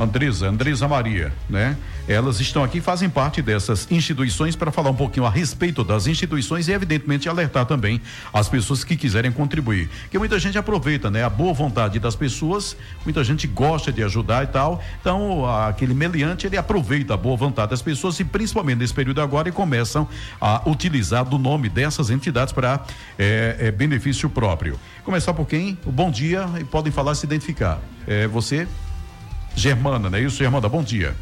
[0.00, 1.76] Andresa, Andresa Maria, né?
[2.08, 6.68] Elas estão aqui, fazem parte dessas instituições para falar um pouquinho a respeito das instituições
[6.68, 8.00] e, evidentemente, alertar também
[8.32, 9.90] as pessoas que quiserem contribuir.
[10.02, 11.22] Porque muita gente aproveita, né?
[11.22, 14.82] A boa vontade das pessoas, muita gente gosta de ajudar e tal.
[15.00, 19.50] Então, aquele meliante, ele aproveita a boa vontade das pessoas e, principalmente nesse período agora,
[19.50, 20.08] e começam
[20.40, 22.80] a utilizar do nome dessas entidades para
[23.18, 24.80] é, é, benefício próprio.
[25.04, 25.78] Começar por quem?
[25.84, 27.78] Bom dia e podem falar, se identificar.
[28.06, 28.66] É, você?
[29.54, 30.68] Germana, não é isso, Germana?
[30.68, 31.14] Bom dia.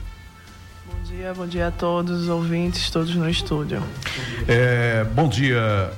[0.86, 3.82] Bom dia, bom dia a todos os ouvintes, todos no estúdio.
[4.46, 5.92] É, bom dia.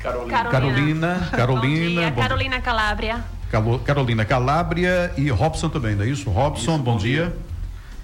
[0.00, 0.44] Carolina.
[0.44, 1.28] Carolina.
[1.30, 2.10] Carolina.
[2.10, 3.24] Bom dia, Carolina Calabria.
[3.84, 6.28] Carolina Calabria e Robson também, não é isso?
[6.30, 7.26] Robson, isso, bom, bom dia.
[7.26, 7.36] dia.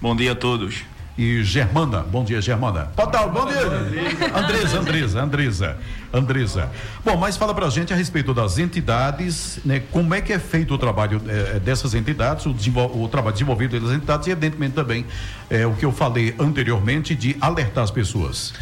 [0.01, 0.83] Bom dia a todos
[1.17, 1.99] e Germana.
[1.99, 2.91] Bom dia, Germana.
[2.95, 3.61] Total, bom dia.
[4.35, 5.77] Andresa, Andresa, Andresa,
[6.13, 6.71] Andresa.
[7.03, 9.81] Bom, mas fala pra gente a respeito das entidades, né?
[9.91, 13.93] Como é que é feito o trabalho eh, dessas entidades, o, o, trabalho desenvolvido pelas
[13.93, 15.05] entidades e, evidentemente, também
[15.49, 18.53] eh, o que eu falei anteriormente de alertar as pessoas.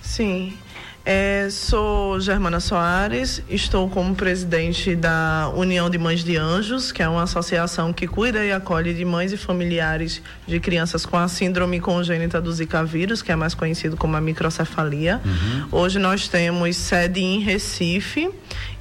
[0.00, 0.56] Sim.
[1.04, 7.08] É, sou Germana Soares, estou como presidente da União de Mães de Anjos, que é
[7.08, 11.80] uma associação que cuida e acolhe de mães e familiares de crianças com a síndrome
[11.80, 15.20] congênita do Zika vírus, que é mais conhecido como a microcefalia.
[15.24, 15.68] Uhum.
[15.72, 18.30] Hoje nós temos sede em Recife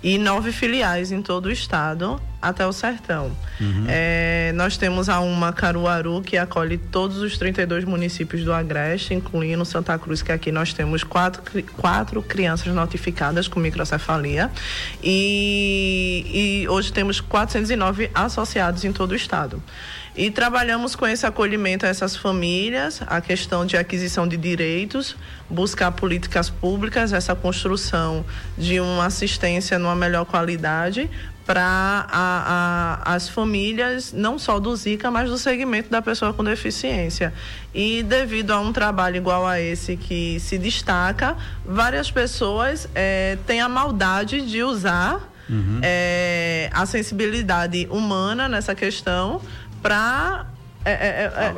[0.04, 3.32] e nove filiais em todo o estado até o sertão.
[3.60, 3.86] Uhum.
[3.88, 9.64] É, nós temos a uma Caruaru que acolhe todos os 32 municípios do Agreste, incluindo
[9.64, 11.42] Santa Cruz, que aqui nós temos quatro,
[11.78, 14.50] quatro crianças notificadas com microcefalia
[15.04, 19.62] e, e hoje temos 409 associados em todo o estado.
[20.16, 25.16] E trabalhamos com esse acolhimento a essas famílias, a questão de aquisição de direitos,
[25.50, 28.26] buscar políticas públicas, essa construção
[28.58, 31.10] de uma assistência numa melhor qualidade
[31.52, 37.34] para as famílias, não só do Zika, mas do segmento da pessoa com deficiência.
[37.74, 41.36] E devido a um trabalho igual a esse que se destaca,
[41.66, 45.82] várias pessoas é, têm a maldade de usar uhum.
[45.84, 49.42] é, a sensibilidade humana nessa questão
[49.82, 50.46] para
[50.86, 51.54] é, é, é,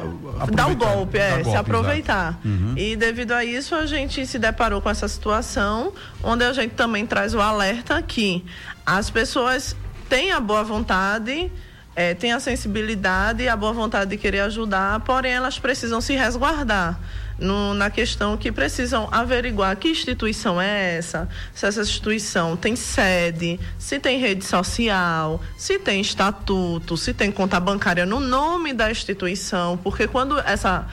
[0.47, 2.39] é dar o golpe, é, golpe, se aproveitar.
[2.43, 2.73] Uhum.
[2.75, 7.05] E devido a isso, a gente se deparou com essa situação, onde a gente também
[7.05, 8.43] traz o alerta que
[8.85, 9.75] as pessoas
[10.09, 11.51] têm a boa vontade,
[11.95, 16.15] é, têm a sensibilidade e a boa vontade de querer ajudar, porém elas precisam se
[16.15, 16.99] resguardar
[17.37, 23.59] no, na questão que precisam averiguar que instituição é essa, se essa instituição tem sede,
[23.77, 29.77] se tem rede social, se tem estatuto, se tem conta bancária no nome da instituição,
[29.77, 30.87] porque quando essa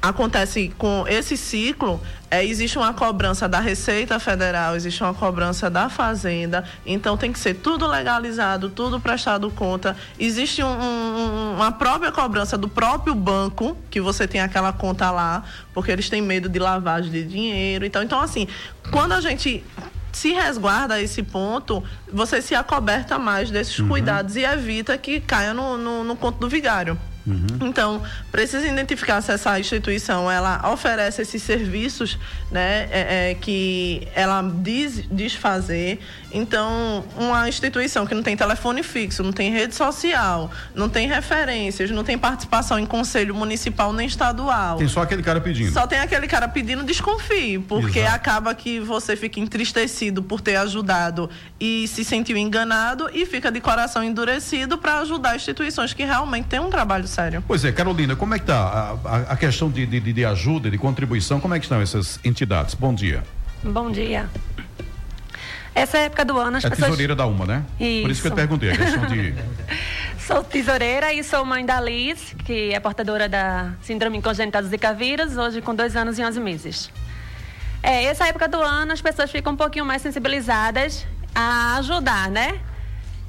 [0.00, 5.88] acontece com esse ciclo, é, existe uma cobrança da Receita Federal, existe uma cobrança da
[5.88, 9.96] Fazenda, então tem que ser tudo legalizado, tudo prestado conta.
[10.18, 15.44] Existe um, um, uma própria cobrança do próprio banco, que você tem aquela conta lá,
[15.72, 17.84] porque eles têm medo de lavagem de dinheiro.
[17.84, 18.48] Então, então assim,
[18.90, 19.64] quando a gente
[20.12, 23.88] se resguarda a esse ponto, você se acoberta mais desses uhum.
[23.88, 26.98] cuidados e evita que caia no, no, no conto do vigário.
[27.26, 27.68] Uhum.
[27.68, 32.18] Então, precisa identificar se essa instituição ela oferece esses serviços
[32.50, 35.98] né, é, é, que ela diz, diz fazer.
[36.36, 41.90] Então, uma instituição que não tem telefone fixo, não tem rede social, não tem referências,
[41.90, 44.76] não tem participação em conselho municipal nem estadual.
[44.76, 45.72] Tem só aquele cara pedindo.
[45.72, 48.16] Só tem aquele cara pedindo, desconfie, porque Exato.
[48.16, 53.58] acaba que você fica entristecido por ter ajudado e se sentiu enganado e fica de
[53.58, 57.42] coração endurecido para ajudar instituições que realmente têm um trabalho sério.
[57.48, 60.76] Pois é, Carolina, como é que está a, a, questão de, de, de ajuda, de
[60.76, 62.74] contribuição, como é que estão essas entidades?
[62.74, 63.22] Bom dia.
[63.64, 64.28] Bom dia.
[65.76, 66.86] Essa época do ano as é pessoas...
[66.86, 67.64] tesoureira da UMA, né?
[67.78, 68.02] Isso.
[68.02, 69.34] Por isso que eu perguntei, a questão de...
[70.26, 74.94] sou tesoureira e sou mãe da Liz, que é portadora da síndrome congênita do Zika
[74.94, 76.90] vírus, hoje com dois anos e onze meses.
[77.82, 82.58] É, essa época do ano as pessoas ficam um pouquinho mais sensibilizadas a ajudar, né?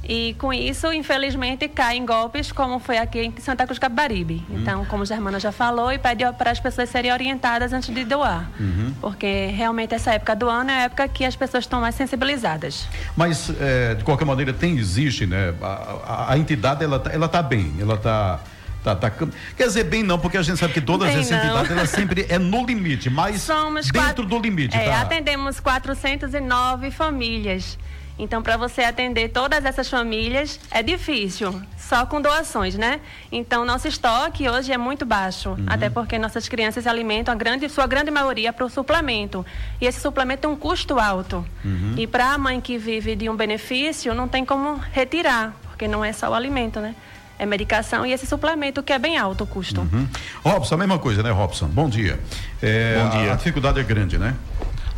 [0.04, 4.46] E com isso, infelizmente, caem golpes, como foi aqui em Santa Cruz Capibaribe.
[4.50, 4.60] Uhum.
[4.60, 8.06] Então, como a Germana já falou, e pede para as pessoas serem orientadas antes de
[8.06, 8.50] doar.
[8.60, 8.94] Uhum.
[9.02, 12.88] Porque realmente essa época do ano é a época que as pessoas estão mais sensibilizadas.
[13.18, 15.54] Mas, é, de qualquer maneira, tem, existe, né?
[15.62, 18.40] A, a, a entidade, ela, tá, ela tá bem, ela está
[18.84, 19.10] Tá, tá.
[19.10, 22.40] Quer dizer, bem não, porque a gente sabe que todas as entidades, ela sempre é
[22.40, 25.02] no limite, mas Somos dentro quatro, do limite, é, tá?
[25.02, 27.78] Atendemos 409 famílias.
[28.20, 33.00] Então, para você atender todas essas famílias é difícil, só com doações, né?
[33.32, 35.66] Então, nosso estoque hoje é muito baixo, uhum.
[35.68, 39.46] até porque nossas crianças se alimentam, a grande, sua grande maioria, para o suplemento.
[39.80, 41.46] E esse suplemento tem um custo alto.
[41.64, 41.94] Uhum.
[41.98, 46.04] E para a mãe que vive de um benefício, não tem como retirar, porque não
[46.04, 46.96] é só o alimento, né?
[47.40, 49.82] É medicação e esse suplemento que é bem alto o custo.
[49.82, 50.08] Uhum.
[50.44, 51.68] Robson, a mesma coisa, né, Robson?
[51.68, 52.20] Bom dia.
[52.64, 53.34] É, Bom dia.
[53.34, 54.34] A dificuldade é grande, né?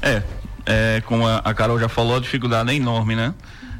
[0.01, 0.23] É,
[0.69, 3.33] é, como a, a, Carol já falou, a dificuldade é enorme, né?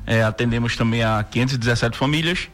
[0.08, 2.50] É, atendemos também a 517 famílias,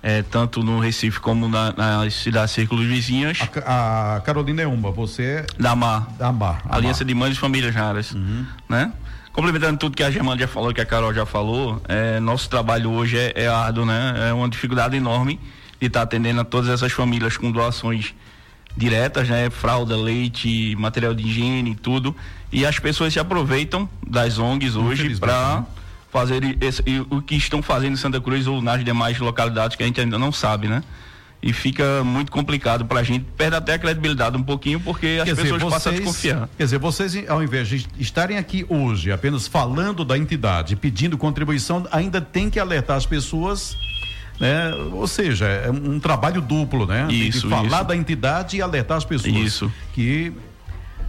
[0.00, 3.38] é, tanto no Recife como na, nas cidades círculos vizinhas.
[3.66, 5.46] A, a, Carolina é uma, você é.
[5.58, 6.06] Da Mar.
[6.16, 6.62] Da Mar.
[6.68, 8.46] Aliança de Mães e Famílias Raras, uhum.
[8.68, 8.92] né?
[9.32, 12.92] Complementando tudo que a Germana já falou, que a Carol já falou, é, nosso trabalho
[12.92, 14.28] hoje é, é árduo, né?
[14.28, 15.40] É uma dificuldade enorme
[15.80, 18.14] de estar tá atendendo a todas essas famílias com doações
[18.76, 19.50] diretas, né?
[19.50, 22.14] Fralda, leite, material de higiene e tudo.
[22.52, 25.66] E as pessoas se aproveitam das ONGs hoje para né?
[26.10, 29.86] fazer esse, o que estão fazendo em Santa Cruz ou nas demais localidades que a
[29.86, 30.82] gente ainda não sabe, né?
[31.42, 35.24] E fica muito complicado para a gente, perde até a credibilidade um pouquinho, porque as
[35.24, 36.48] quer pessoas dizer, vocês, passam a desconfiar.
[36.56, 41.86] Quer dizer, vocês, ao invés de estarem aqui hoje apenas falando da entidade, pedindo contribuição,
[41.90, 43.76] ainda tem que alertar as pessoas
[44.38, 44.72] né?
[44.92, 47.06] Ou seja, é um trabalho duplo, né?
[47.10, 47.84] Isso, falar isso.
[47.84, 49.72] da entidade e alertar as pessoas isso.
[49.92, 50.32] que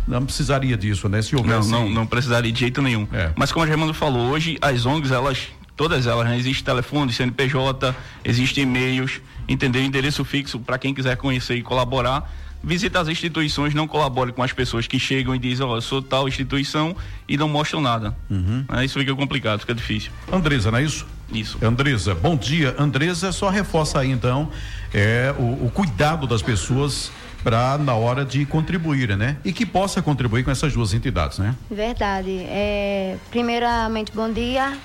[0.07, 1.21] não precisaria disso, né?
[1.21, 1.69] Se houvesse...
[1.69, 3.07] Não, não, não precisaria de jeito nenhum.
[3.11, 3.31] É.
[3.35, 6.37] Mas como a Germano falou, hoje as ONGs, elas, todas elas, né?
[6.37, 9.83] Existe telefone, CNPJ, existem e-mails, entendeu?
[9.83, 12.31] Endereço fixo para quem quiser conhecer e colaborar.
[12.63, 16.01] Visita as instituições, não colabore com as pessoas que chegam e dizem, ó, eu sou
[16.01, 16.95] tal instituição
[17.27, 18.15] e não mostram nada.
[18.27, 18.85] Né?
[18.85, 20.11] Isso fica complicado, fica difícil.
[20.31, 21.05] Andresa, não é isso?
[21.31, 21.57] Isso.
[21.63, 22.75] Andresa, bom dia.
[22.77, 24.49] Andresa, só reforça aí então
[24.93, 27.11] é, o, o cuidado das pessoas
[27.43, 29.37] para na hora de contribuir, né?
[29.45, 31.55] E que possa contribuir com essas duas entidades, né?
[31.69, 32.39] Verdade.
[32.49, 34.75] É, primeiramente, bom dia.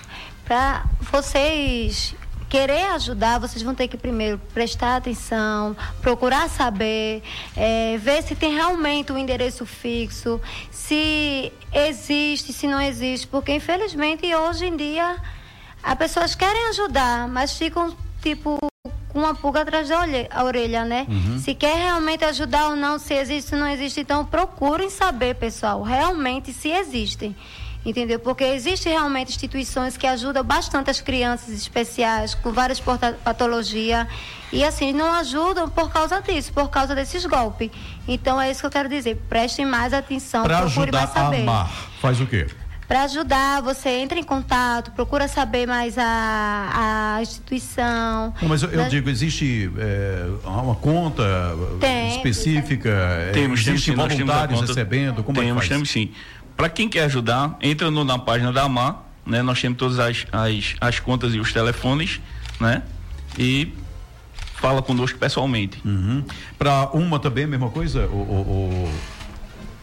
[0.45, 2.15] Para vocês
[2.51, 7.23] querer ajudar, vocês vão ter que primeiro prestar atenção, procurar saber,
[7.57, 14.35] é, ver se tem realmente um endereço fixo, se existe, se não existe, porque infelizmente
[14.35, 15.17] hoje em dia
[15.83, 18.59] as pessoas querem ajudar, mas ficam tipo
[19.09, 19.97] com uma pulga atrás da
[20.31, 21.07] a orelha, né?
[21.43, 25.83] Se quer realmente ajudar ou não, se existe ou não existe, então procurem saber, pessoal,
[25.83, 27.35] realmente se existem.
[27.85, 28.21] Entendeu?
[28.21, 32.79] Porque existem realmente instituições que ajudam bastante as crianças especiais com várias
[33.25, 34.07] patologias
[34.53, 37.71] e assim não ajudam por causa disso, por causa desses golpes.
[38.07, 39.17] Então é isso que eu quero dizer.
[39.31, 41.41] Prestem mais atenção, Para ajudar mais a saber.
[41.41, 41.71] amar,
[42.03, 42.47] faz o quê?
[42.91, 48.35] Para ajudar, você entra em contato, procura saber mais a, a instituição.
[48.43, 48.89] Não, mas eu, eu né?
[48.89, 51.23] digo, existe é, uma conta
[51.79, 52.17] Tem.
[52.17, 52.89] específica?
[52.89, 54.73] é, Temos, temos existe temos voluntários conta.
[54.73, 55.23] recebendo?
[55.23, 55.69] Como temos, é que faz?
[55.69, 56.11] temos sim.
[56.57, 59.41] Para quem quer ajudar, entra no- na página da AMAR, né?
[59.41, 62.21] Nós temos todas as, as, as contas e os telefones,
[62.59, 62.83] né?
[63.39, 63.73] E
[64.57, 65.81] fala conosco pessoalmente.
[65.85, 66.25] Uhum.
[66.59, 68.07] Para uma também, a mesma coisa?
[68.09, 68.95] O, o- o-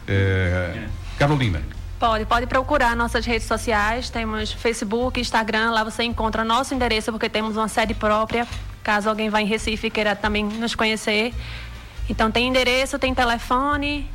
[0.06, 1.62] é, Carolina.
[1.98, 7.28] Pode, pode procurar nossas redes sociais, temos Facebook, Instagram, lá você encontra nosso endereço, porque
[7.28, 8.46] temos uma sede própria,
[8.84, 11.34] caso alguém vá em Recife e queira também nos conhecer.
[12.08, 14.08] Então tem endereço, tem telefone,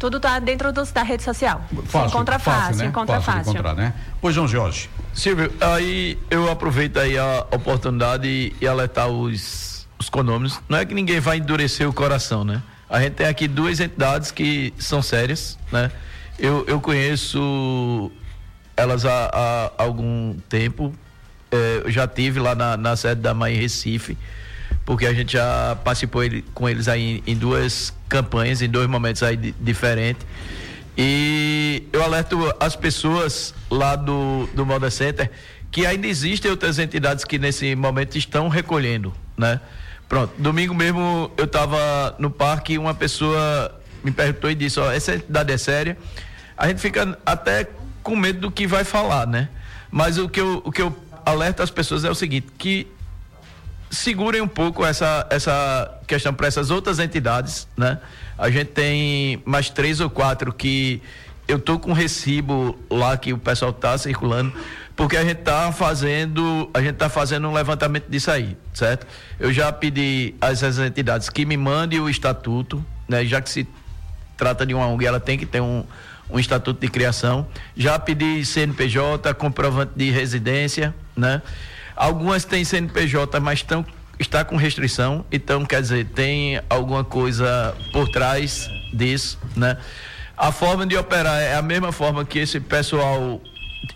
[0.00, 1.62] tudo está dentro do- da rede social.
[1.88, 2.86] Se encontra fácil, né?
[2.86, 3.32] encontra fácil.
[3.44, 3.52] fácil.
[3.52, 3.94] encontrar, né?
[4.20, 4.90] Pois, João Jorge.
[5.14, 10.60] Silvio, aí eu aproveito aí a oportunidade e, e alertar os, os condôminos.
[10.68, 12.60] Não é que ninguém vai endurecer o coração, né?
[12.90, 15.90] A gente tem aqui duas entidades que são sérias, né?
[16.38, 18.10] Eu, eu conheço
[18.76, 20.92] elas há, há algum tempo.
[21.50, 24.18] É, eu já tive lá na, na sede da Mãe Recife,
[24.84, 28.88] porque a gente já participou ele- com eles aí em, em duas campanhas, em dois
[28.88, 30.26] momentos aí di- diferentes.
[30.98, 35.30] E eu alerto as pessoas lá do, do Moda Center
[35.70, 39.60] que ainda existem outras entidades que nesse momento estão recolhendo, né?
[40.08, 44.90] Pronto, domingo mesmo eu estava no parque e uma pessoa me perguntou e disse, ó,
[44.90, 45.98] essa entidade é séria.
[46.56, 47.68] A gente fica até
[48.02, 49.48] com medo do que vai falar, né?
[49.90, 52.86] Mas o que eu, o que eu alerto as pessoas é o seguinte, que
[53.90, 57.98] segurem um pouco essa, essa questão para essas outras entidades, né?
[58.38, 61.02] A gente tem mais três ou quatro que
[61.48, 64.52] eu tô com recibo lá que o pessoal tá circulando,
[64.94, 69.06] porque a gente tá fazendo, a gente tá fazendo um levantamento disso aí, certo?
[69.38, 73.24] Eu já pedi a essas entidades que me mandem o estatuto, né?
[73.24, 73.66] Já que se
[74.36, 75.84] trata de uma ONG, ela tem que ter um,
[76.30, 77.46] um estatuto de criação.
[77.76, 81.42] Já pedi CNPJ, comprovante de residência, né?
[81.94, 83.84] Algumas têm CNPJ, mas estão
[84.18, 89.76] está com restrição, então quer dizer, tem alguma coisa por trás disso, né?
[90.36, 93.40] A forma de operar é a mesma forma que esse pessoal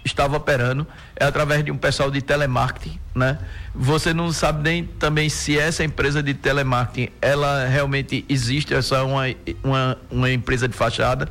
[0.05, 3.39] estava operando, é através de um pessoal de telemarketing, né?
[3.75, 9.07] Você não sabe nem também se essa empresa de telemarketing, ela realmente existe, é só
[9.07, 9.25] uma,
[9.63, 11.29] uma, uma empresa de fachada.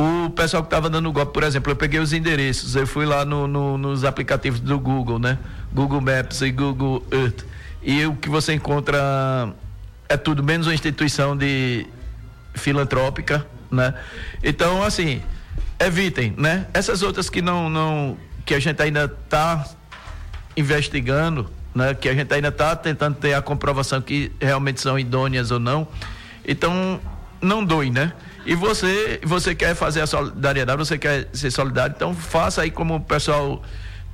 [0.00, 3.24] O pessoal que estava dando golpe, por exemplo, eu peguei os endereços, eu fui lá
[3.24, 5.38] no, no- nos aplicativos do Google, né?
[5.72, 7.44] Google Maps e Google Earth.
[7.82, 9.52] E o que você encontra
[10.08, 11.84] é tudo menos uma instituição de
[12.54, 13.92] filantrópica, né?
[14.42, 15.20] Então, assim,
[15.80, 16.66] evitem, né?
[16.72, 19.66] Essas outras que não, não que a gente ainda está
[20.56, 21.92] investigando, né?
[21.94, 25.88] Que a gente ainda está tentando ter a comprovação que realmente são idôneas ou não.
[26.46, 27.00] Então,
[27.42, 28.12] não doe, né?
[28.46, 32.96] E você, você quer fazer a solidariedade, você quer ser solidário, então faça aí como
[32.96, 33.62] o pessoal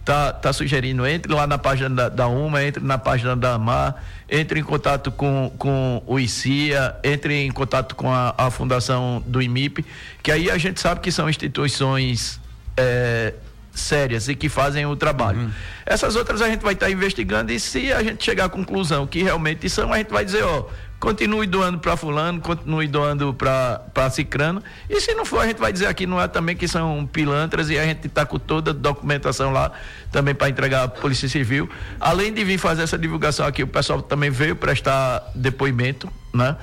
[0.05, 1.07] tá, tá sugerindo.
[1.07, 3.97] Entre lá na página da, da UMA, entre na página da AMAR,
[4.29, 9.41] entre em contato com, com o ICIA, entre em contato com a, a fundação do
[9.41, 9.85] IMIP,
[10.23, 12.41] que aí a gente sabe que são instituições
[12.77, 13.35] eh,
[13.75, 15.51] sérias e que fazem o trabalho.
[15.85, 19.23] Essas outras a gente vai estar investigando e se a gente chegar à conclusão que
[19.23, 20.67] realmente são, a gente vai dizer, ó,
[21.01, 24.63] continue doando para fulano, continue doando para cicrano.
[24.89, 27.69] E se não for, a gente vai dizer aqui não é também que são pilantras
[27.69, 29.71] e a gente está com toda a documentação lá
[30.11, 31.69] também para entregar à Polícia Civil.
[32.01, 36.57] Além de vir fazer essa divulgação aqui, o pessoal também veio prestar depoimento, né?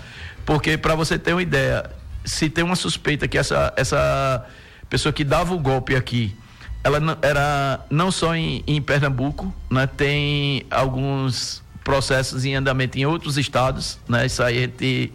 [0.45, 1.87] Porque para você ter uma ideia,
[2.25, 4.43] se tem uma suspeita que essa, essa
[4.89, 6.35] pessoa que dava o golpe aqui,
[6.83, 9.87] ela não, era não só em, em Pernambuco, né?
[9.87, 14.25] Tem alguns processos em andamento em outros estados, né?
[14.25, 15.13] Isso aí a gente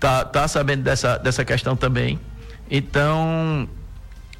[0.00, 2.18] tá, tá sabendo dessa, dessa questão também.
[2.70, 3.68] Então,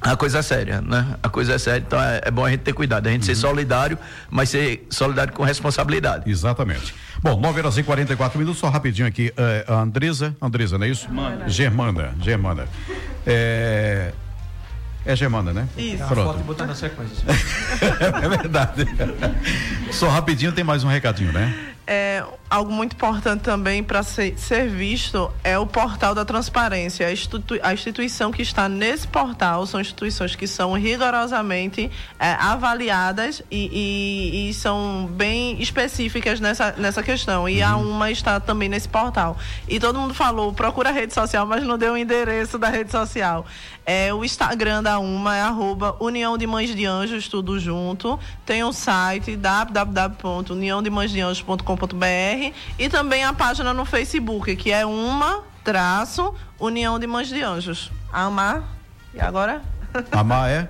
[0.01, 1.15] a coisa é séria, né?
[1.23, 3.27] A coisa é séria, então é, é bom a gente ter cuidado, a gente uhum.
[3.27, 3.97] ser solidário,
[4.29, 6.29] mas ser solidário com responsabilidade.
[6.29, 6.93] Exatamente.
[7.21, 9.33] Bom, 9 horas e 44 minutos, só rapidinho aqui.
[9.37, 11.03] É, a Andresa, Andresa, não é isso?
[11.05, 11.47] Germana.
[11.47, 12.67] Germana, Germana.
[13.25, 14.11] É,
[15.05, 15.67] é Germana, né?
[15.77, 16.03] Isso.
[16.05, 16.21] Pronto.
[16.21, 17.23] A foto botando na sequência.
[18.23, 18.87] é verdade.
[19.91, 21.53] Só rapidinho tem mais um recadinho, né?
[21.85, 27.05] É, algo muito importante também para ser, ser, visto é o portal da transparência.
[27.07, 33.41] A, institui a, instituição que está nesse portal são instituições que são rigorosamente é, avaliadas
[33.51, 37.49] e, e, e, são bem específicas nessa, nessa questão.
[37.49, 37.67] E uhum.
[37.67, 39.37] a UMA está também nesse portal.
[39.67, 42.91] E todo mundo falou, procura a rede social, mas não deu o endereço da rede
[42.91, 43.45] social.
[43.85, 48.17] É, o Instagram da UMA é arroba União de Mães de Anjos, tudo junto.
[48.45, 49.35] Tem o um site
[51.75, 57.41] www.uniãodemãesdeanjos.com.br e também a página no Facebook, que é uma traço União de Mães de
[57.41, 57.91] Anjos.
[58.11, 58.63] Amar.
[59.13, 59.61] E agora?
[60.11, 60.69] Amar é?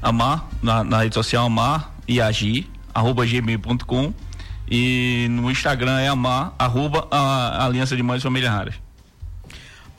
[0.00, 4.12] Amar, na, na rede social Amar e Agir, arroba gmail.com.
[4.68, 8.74] E no Instagram é amar, arroba a Aliança de Mães e Famílias Raras.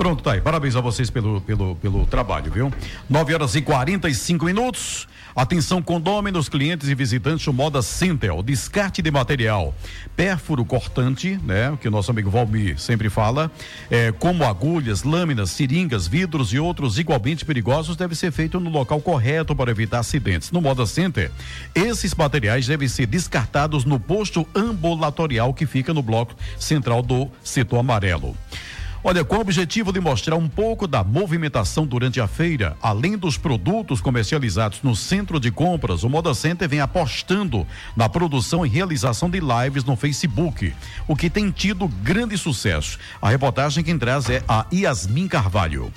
[0.04, 0.42] Pronto, tá aí.
[0.42, 2.70] Parabéns a vocês pelo, pelo, pelo trabalho, viu?
[3.10, 5.08] 9 horas e 45 minutos.
[5.34, 9.74] Atenção, condôminos, clientes e visitantes do Moda Center, descarte de material,
[10.14, 11.70] pérfuro cortante, né?
[11.70, 13.50] O que o nosso amigo Valmir sempre fala,
[13.90, 19.00] é, como agulhas, lâminas, seringas, vidros e outros igualmente perigosos, deve ser feito no local
[19.00, 20.52] correto para evitar acidentes.
[20.52, 21.32] No Moda Center,
[21.74, 27.80] esses materiais devem ser descartados no posto ambulatorial que fica no bloco central do setor
[27.80, 28.36] amarelo.
[29.06, 33.38] Olha, com o objetivo de mostrar um pouco da movimentação durante a feira, além dos
[33.38, 39.30] produtos comercializados no centro de compras, o Moda Center vem apostando na produção e realização
[39.30, 40.74] de lives no Facebook,
[41.06, 42.98] o que tem tido grande sucesso.
[43.22, 45.92] A reportagem quem traz é a Yasmin Carvalho.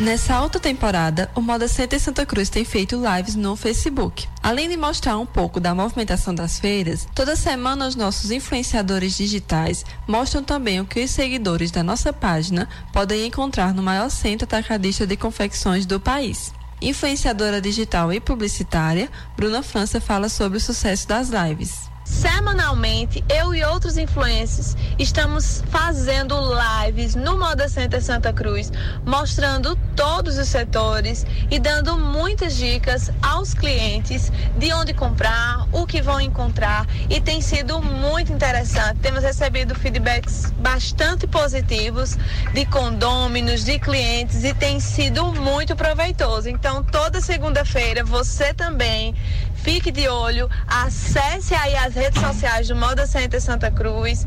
[0.00, 4.26] Nessa alta temporada, o Moda Center Santa Cruz tem feito lives no Facebook.
[4.42, 9.84] Além de mostrar um pouco da movimentação das feiras, toda semana os nossos influenciadores digitais
[10.08, 15.06] mostram também o que os seguidores da nossa página podem encontrar no maior centro atacadista
[15.06, 16.52] de confecções do país.
[16.80, 21.91] Influenciadora digital e publicitária, Bruna França fala sobre o sucesso das lives.
[22.04, 26.36] Semanalmente, eu e outros influencers estamos fazendo
[26.84, 28.72] lives no Moda Center Santa Cruz,
[29.06, 36.02] mostrando todos os setores e dando muitas dicas aos clientes de onde comprar, o que
[36.02, 38.98] vão encontrar e tem sido muito interessante.
[39.00, 42.18] Temos recebido feedbacks bastante positivos
[42.52, 46.48] de condôminos, de clientes e tem sido muito proveitoso.
[46.48, 49.14] Então, toda segunda-feira você também
[49.62, 54.26] Fique de olho, acesse aí as redes sociais do Moda Center Santa Cruz.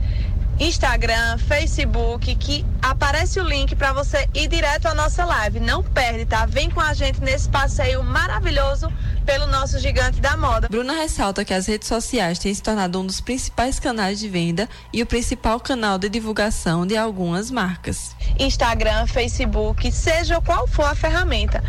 [0.58, 5.60] Instagram, Facebook, que aparece o link para você ir direto à nossa live.
[5.60, 6.46] Não perde, tá?
[6.46, 8.90] Vem com a gente nesse passeio maravilhoso
[9.26, 10.70] pelo nosso gigante da moda.
[10.70, 14.70] Bruna ressalta que as redes sociais têm se tornado um dos principais canais de venda
[14.94, 18.16] e o principal canal de divulgação de algumas marcas.
[18.38, 21.64] Instagram, Facebook, seja qual for a ferramenta.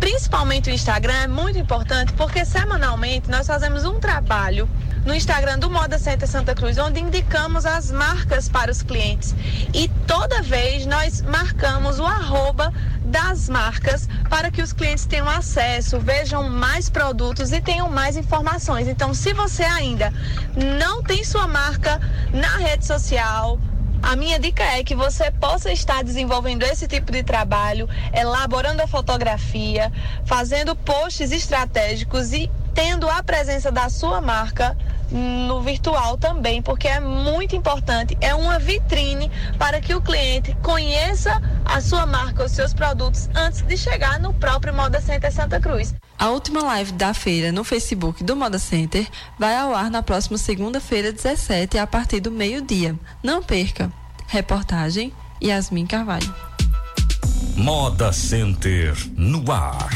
[0.00, 4.68] Principalmente o Instagram é muito importante porque semanalmente nós fazemos um trabalho
[5.04, 9.34] no Instagram do Moda Center Santa Cruz, onde indicamos as marcas para os clientes.
[9.74, 12.72] E toda vez nós marcamos o arroba
[13.04, 18.88] das marcas para que os clientes tenham acesso, vejam mais produtos e tenham mais informações.
[18.88, 20.12] Então, se você ainda
[20.56, 22.00] não tem sua marca
[22.32, 23.58] na rede social,
[24.02, 28.86] a minha dica é que você possa estar desenvolvendo esse tipo de trabalho, elaborando a
[28.86, 29.92] fotografia,
[30.24, 34.76] fazendo posts estratégicos e tendo a presença da sua marca
[35.10, 38.16] no virtual também, porque é muito importante.
[38.20, 43.62] É uma vitrine para que o cliente conheça a sua marca, os seus produtos, antes
[43.62, 45.94] de chegar no próprio Moda Center Santa Cruz.
[46.18, 49.06] A última live da feira no Facebook do Moda Center
[49.38, 52.98] vai ao ar na próxima segunda-feira, 17, a partir do meio-dia.
[53.22, 53.92] Não perca!
[54.28, 55.12] Reportagem
[55.42, 56.34] Yasmin Carvalho.
[57.56, 59.90] Moda Center no ar.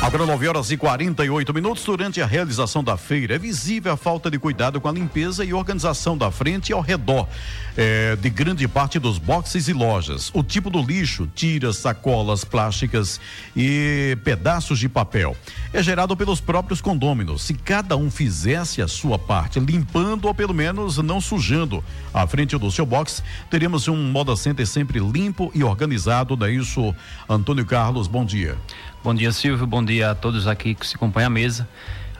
[0.00, 1.84] Agora 9 horas e 48 minutos.
[1.84, 5.52] Durante a realização da feira, é visível a falta de cuidado com a limpeza e
[5.52, 7.28] organização da frente e ao redor
[7.76, 10.30] é, de grande parte dos boxes e lojas.
[10.32, 13.20] O tipo do lixo, tiras, sacolas plásticas
[13.56, 15.36] e pedaços de papel,
[15.72, 17.42] é gerado pelos próprios condôminos.
[17.42, 21.84] Se cada um fizesse a sua parte, limpando ou pelo menos não sujando
[22.14, 26.36] a frente do seu box, teríamos um Moda Center sempre limpo e organizado.
[26.36, 26.94] Daí isso,
[27.28, 28.56] Antônio Carlos, bom dia.
[29.02, 29.64] Bom dia, Silvio.
[29.64, 31.68] Bom dia a todos aqui que se acompanham à mesa,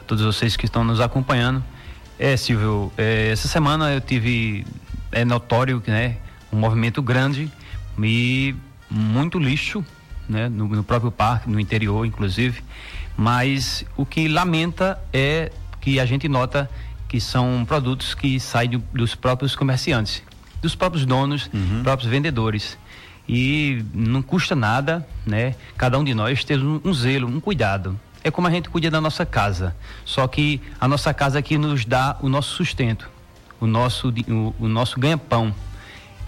[0.00, 1.62] a todos vocês que estão nos acompanhando.
[2.16, 4.64] É, Silvio, é, essa semana eu tive,
[5.10, 6.18] é notório, né,
[6.52, 7.50] um movimento grande
[7.98, 8.54] e
[8.88, 9.84] muito lixo,
[10.28, 12.62] né, no, no próprio parque, no interior, inclusive.
[13.16, 15.50] Mas o que lamenta é
[15.80, 16.70] que a gente nota
[17.08, 20.22] que são produtos que saem do, dos próprios comerciantes,
[20.62, 21.82] dos próprios donos, uhum.
[21.82, 22.78] próprios vendedores
[23.28, 25.54] e não custa nada, né?
[25.76, 27.98] Cada um de nós ter um, um, zelo, um cuidado.
[28.24, 29.76] É como a gente cuida da nossa casa.
[30.04, 33.08] Só que a nossa casa aqui nos dá o nosso sustento,
[33.60, 35.54] o nosso, o, o nosso ganha-pão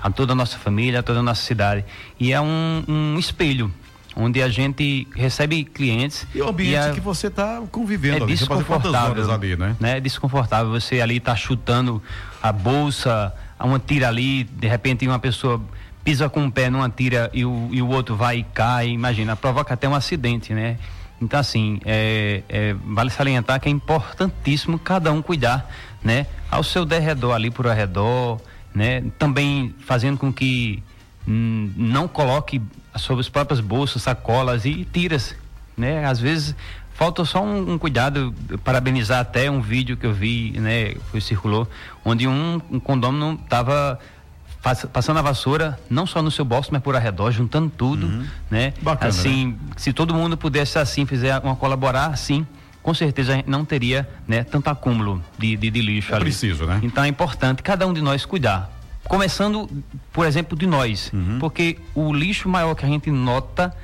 [0.03, 1.85] a toda a nossa família, a toda a nossa cidade.
[2.19, 3.73] E é um, um espelho
[4.17, 6.27] onde a gente recebe clientes.
[6.35, 8.35] E o ambiente e a, que você está convivendo é ali.
[8.35, 9.77] Desconfortável, ali, né?
[9.79, 9.97] né?
[9.99, 10.71] É desconfortável.
[10.73, 12.03] Você ali está chutando
[12.43, 15.61] a bolsa, uma tira ali, de repente uma pessoa
[16.05, 19.37] pisa com um pé numa tira e o, e o outro vai e cai, imagina,
[19.37, 20.79] provoca até um acidente, né?
[21.21, 25.71] Então, assim, é, é, vale salientar que é importantíssimo cada um cuidar,
[26.03, 26.27] né?
[26.51, 28.41] Ao seu derredor, ali por arredor,
[28.75, 29.03] né?
[29.19, 30.83] Também fazendo com que
[31.29, 32.63] hum, não coloque
[32.97, 35.37] sobre as próprias bolsas, sacolas e tiras,
[35.77, 36.07] né?
[36.07, 36.55] Às vezes
[36.95, 38.35] falta só um, um, cuidado,
[38.65, 40.95] parabenizar até um vídeo que eu vi, né?
[41.13, 41.69] Que circulou,
[42.03, 43.99] onde um, um condômino estava
[44.93, 48.27] passando a vassoura não só no seu bolso, mas por arredor, juntando tudo, uhum.
[48.51, 48.75] né?
[48.83, 49.57] Bacana, assim, né?
[49.77, 52.47] se todo mundo pudesse assim fizer uma colaborar, assim,
[52.83, 56.25] com certeza não teria, né, tanto acúmulo de, de, de lixo é ali.
[56.25, 56.81] Preciso, né?
[56.83, 58.71] Então é importante cada um de nós cuidar.
[59.05, 59.69] Começando,
[60.13, 61.39] por exemplo, de nós, uhum.
[61.41, 63.75] porque o lixo maior que a gente nota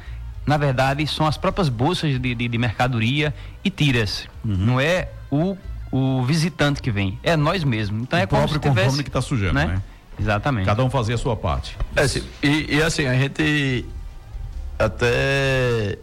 [0.47, 4.29] na verdade, são as próprias bolsas de, de, de mercadoria e tiras.
[4.45, 4.57] Uhum.
[4.57, 5.57] Não é o,
[5.91, 8.03] o visitante que vem, é nós mesmos.
[8.03, 9.67] Então o é como se tivesse, que está sujando, né?
[9.67, 9.83] né?
[10.19, 10.67] Exatamente.
[10.67, 11.77] Cada um fazia a sua parte.
[11.95, 13.85] É, assim, e, e, assim, a gente
[14.79, 15.99] até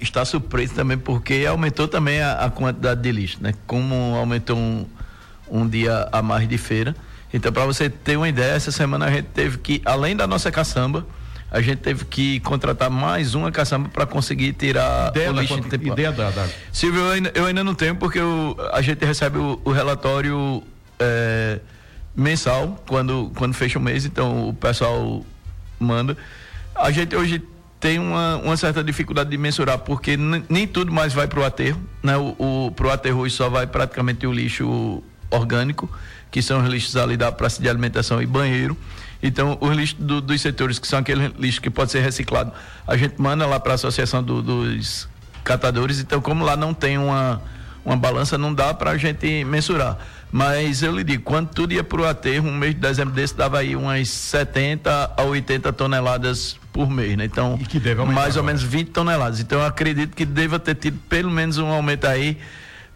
[0.00, 3.54] está surpreso também porque aumentou também a, a quantidade de lixo, né?
[3.66, 4.86] Como aumentou um,
[5.50, 6.94] um dia a mais de feira.
[7.32, 10.50] Então, para você ter uma ideia, essa semana a gente teve que, além da nossa
[10.50, 11.06] caçamba,
[11.50, 15.76] a gente teve que contratar mais uma caçamba para conseguir tirar ideia o lixo da,
[15.76, 16.48] Ideia da, da...
[16.72, 20.62] Silvio, eu ainda, eu ainda não tenho, porque eu, a gente recebe o, o relatório.
[20.98, 21.60] É,
[22.16, 25.24] mensal, quando, quando fecha o mês, então o pessoal
[25.78, 26.16] manda.
[26.74, 27.42] A gente hoje
[27.80, 30.16] tem uma, uma certa dificuldade de mensurar, porque
[30.48, 32.16] nem tudo mais vai para o aterro, né?
[32.16, 35.90] O, o, para o aterro hoje só vai praticamente o lixo orgânico,
[36.30, 38.76] que são os lixos ali da praça de alimentação e banheiro.
[39.22, 42.52] Então, os lixos do, dos setores, que são aquele lixo que pode ser reciclado,
[42.86, 45.08] a gente manda lá para a associação do, dos
[45.42, 46.00] catadores.
[46.00, 47.42] Então, como lá não tem uma,
[47.84, 49.98] uma balança, não dá para a gente mensurar.
[50.34, 53.36] Mas eu lhe digo, quando tudo ia para o aterro, um mês de dezembro desse
[53.36, 57.24] dava aí umas 70 a 80 toneladas por mês, né?
[57.24, 57.56] Então,
[58.12, 59.38] mais ou menos 20 toneladas.
[59.38, 62.36] Então, eu acredito que deva ter tido pelo menos um aumento aí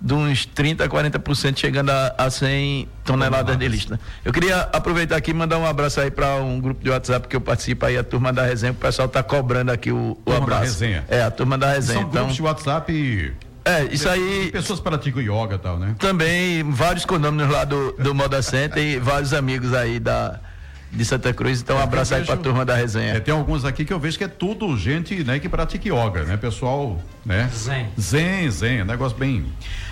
[0.00, 3.92] de uns 30 a 40% chegando a, a 100 toneladas de lixo.
[3.92, 4.00] Né?
[4.24, 7.36] Eu queria aproveitar aqui e mandar um abraço aí para um grupo de WhatsApp que
[7.36, 8.72] eu participo aí, a turma da resenha.
[8.72, 10.48] O pessoal está cobrando aqui o, o abraço.
[10.50, 11.04] Da resenha.
[11.06, 12.00] É, a turma da resenha.
[12.00, 14.50] São então, grupos de WhatsApp é, isso aí.
[14.52, 15.94] Pessoas praticam yoga e tal, né?
[15.98, 20.40] Também, vários condôminos lá do, do Moda Center e vários amigos aí da,
[20.90, 21.60] de Santa Cruz.
[21.60, 23.14] Então, um é, abraço aí para a turma da resenha.
[23.14, 26.24] É, tem alguns aqui que eu vejo que é tudo gente né, que pratica yoga,
[26.24, 26.36] né?
[26.36, 27.50] Pessoal, né?
[27.54, 27.88] Zen.
[27.98, 29.46] Zen, zen, negócio bem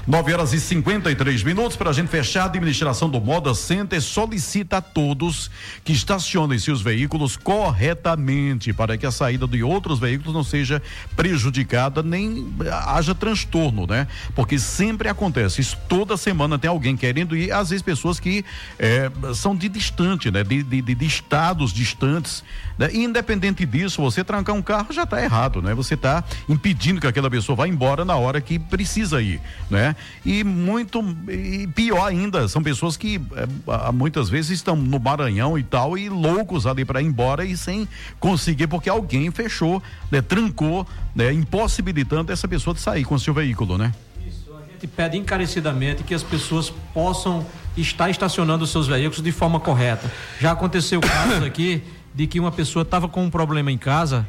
[0.06, 2.42] 9 horas e 53 minutos para a gente fechar.
[2.42, 5.50] A administração do Moda Center solicita a todos
[5.82, 10.80] que estacionem seus veículos corretamente para que a saída de outros veículos não seja
[11.16, 12.54] prejudicada nem
[12.86, 14.06] haja transtorno, né?
[14.32, 15.60] Porque sempre acontece.
[15.60, 18.44] Isso toda semana tem alguém querendo ir, às vezes pessoas que
[18.78, 20.44] é, são de distante, né?
[20.44, 22.44] De, de, de estados distantes.
[22.78, 22.90] Né?
[22.92, 25.74] Independente disso, você trancar um carro já está errado, né?
[25.74, 29.95] Você está impedindo que aquela pessoa vá embora na hora que precisa ir, né?
[30.24, 35.62] E muito e pior ainda, são pessoas que é, muitas vezes estão no Maranhão e
[35.62, 37.88] tal e loucos ali para ir embora e sem
[38.18, 43.78] conseguir porque alguém fechou, né, trancou, né, impossibilitando essa pessoa de sair com seu veículo,
[43.78, 43.92] né?
[44.26, 49.60] Isso, a gente pede encarecidamente que as pessoas possam estar estacionando seus veículos de forma
[49.60, 50.10] correta.
[50.40, 51.82] Já aconteceu casos aqui
[52.14, 54.26] de que uma pessoa estava com um problema em casa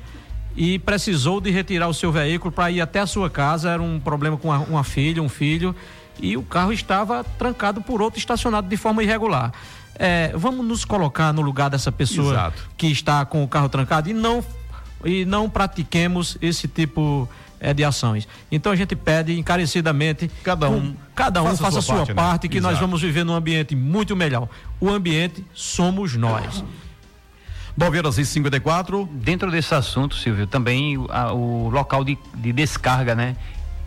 [0.58, 3.70] e precisou de retirar o seu veículo para ir até a sua casa.
[3.70, 5.76] Era um problema com uma, uma filha, um filho,
[6.20, 9.53] e o carro estava trancado por outro estacionado de forma irregular.
[9.99, 12.70] É, vamos nos colocar no lugar dessa pessoa Exato.
[12.76, 14.43] que está com o carro trancado e não
[15.05, 17.30] e não pratiquemos esse tipo
[17.60, 18.28] é, de ações.
[18.51, 22.14] Então a gente pede encarecidamente Cada um cada um faça faça, a sua sua parte,
[22.14, 22.53] parte, né?
[22.53, 22.86] que nós Exato.
[22.86, 24.49] vamos viver num ambiente muito melhor.
[24.80, 26.64] O ambiente somos nós.
[27.78, 29.07] 9 horas e 54.
[29.13, 33.36] Dentro desse assunto, Silvio, também a- o local de, de descarga, né?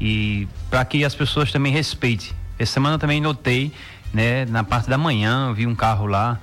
[0.00, 2.28] E para que as pessoas também respeitem.
[2.58, 3.72] Essa semana também notei,
[4.14, 4.44] né?
[4.46, 6.38] Na parte da manhã, vi um carro lá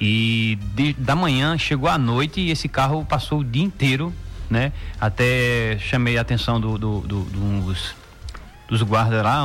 [0.00, 4.12] e de- da manhã chegou à noite e esse carro passou o dia inteiro,
[4.50, 4.72] né?
[5.00, 7.94] Até chamei a atenção do, do- do- dos
[8.70, 9.44] dos guardas lá,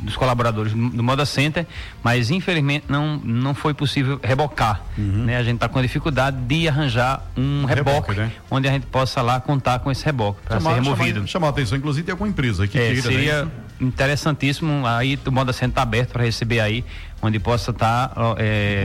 [0.00, 1.64] dos colaboradores do Moda Center,
[2.02, 4.82] mas infelizmente não, não foi possível rebocar.
[4.98, 5.36] Né?
[5.38, 8.32] A gente está com dificuldade de arranjar um reboque, Reboque, né?
[8.50, 11.14] onde a gente possa lá contar com esse reboque para ser removido.
[11.20, 13.50] chamar, chamar a atenção, inclusive, de alguma empresa que É, queira, né, seria isso?
[13.80, 14.86] interessantíssimo.
[14.86, 16.84] Aí o Moda Center está aberto para receber aí,
[17.22, 18.12] onde possa estar.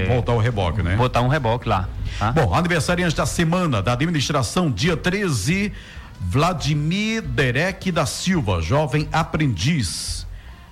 [0.08, 0.96] Voltar o reboque, né?
[0.96, 1.88] Botar um reboque lá.
[2.18, 2.32] tá?
[2.32, 5.72] Bom, aniversariante da semana da administração, dia 13,
[6.20, 10.28] Vladimir Derek da Silva, jovem aprendiz.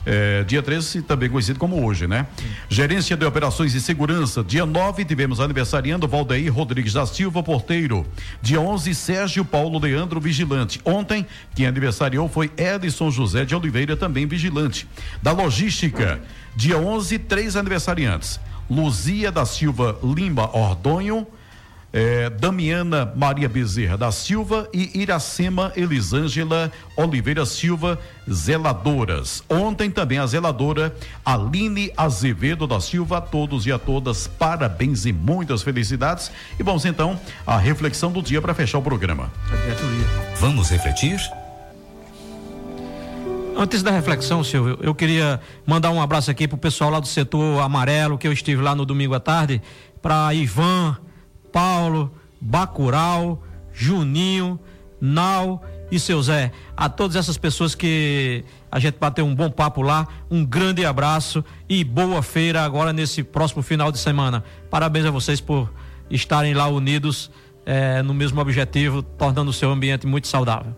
[0.10, 2.28] É, dia 13, também conhecido como hoje, né?
[2.70, 4.42] Gerência de Operações e Segurança.
[4.42, 8.06] Dia 9, tivemos aniversariando Valdeir Rodrigues da Silva, porteiro.
[8.42, 10.80] Dia 11, Sérgio Paulo Leandro, vigilante.
[10.86, 14.88] Ontem, quem aniversariou foi Edson José de Oliveira, também vigilante.
[15.22, 16.22] Da Logística,
[16.56, 18.40] dia 11, três aniversariantes.
[18.70, 21.28] Luzia da Silva Lima Ordonho,
[21.98, 28.00] eh, Damiana Maria Bezerra da Silva e Iracema Elisângela Oliveira Silva,
[28.32, 29.44] zeladoras.
[29.50, 30.96] Ontem também a zeladora
[31.26, 36.32] Aline Azevedo da Silva, a todos e a todas, parabéns e muitas felicidades.
[36.60, 39.32] E vamos então à reflexão do dia para fechar o programa.
[40.40, 41.20] Vamos refletir?
[43.58, 47.60] Antes da reflexão, Silvio, eu queria mandar um abraço aqui pro pessoal lá do setor
[47.60, 49.60] amarelo, que eu estive lá no domingo à tarde,
[50.00, 50.96] para Ivan,
[51.52, 53.42] Paulo, Bacural,
[53.74, 54.60] Juninho,
[55.00, 56.52] Nau e seu Zé.
[56.76, 61.44] A todas essas pessoas que a gente bateu um bom papo lá, um grande abraço
[61.70, 64.44] e boa feira agora nesse próximo final de semana.
[64.70, 65.72] Parabéns a vocês por
[66.10, 67.32] estarem lá unidos
[67.66, 70.74] eh, no mesmo objetivo, tornando o seu ambiente muito saudável.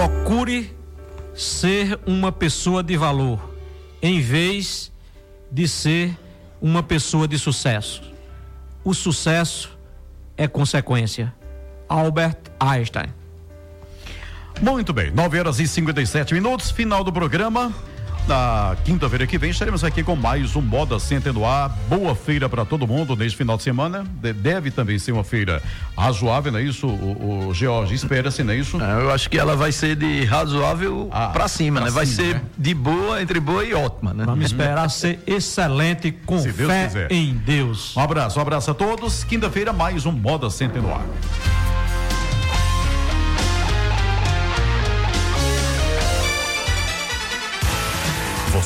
[0.00, 0.74] Procure
[1.34, 3.54] ser uma pessoa de valor,
[4.00, 4.90] em vez
[5.52, 6.18] de ser
[6.58, 8.02] uma pessoa de sucesso.
[8.82, 9.76] O sucesso
[10.38, 11.34] é consequência.
[11.86, 13.12] Albert Einstein.
[14.62, 17.70] Muito bem, 9 horas e 57 minutos, final do programa.
[18.34, 21.68] Na quinta-feira que vem estaremos aqui com mais um Moda Center no ar.
[21.88, 24.04] Boa feira para todo mundo neste final de semana.
[24.22, 25.60] De- deve também ser uma feira
[25.98, 27.92] razoável, não é isso, o, o George?
[27.92, 28.76] Espera-se, não é isso?
[28.80, 31.90] Eu acho que ela vai ser de razoável pra cima, pra né?
[31.92, 32.42] Vai cima, ser né?
[32.56, 34.22] de boa, entre boa e ótima, né?
[34.24, 37.10] Vamos esperar ser excelente com Se Deus fé quiser.
[37.10, 37.96] em Deus.
[37.96, 39.24] Um abraço, um abraço a todos.
[39.24, 41.04] Quinta-feira, mais um Moda Center no ar.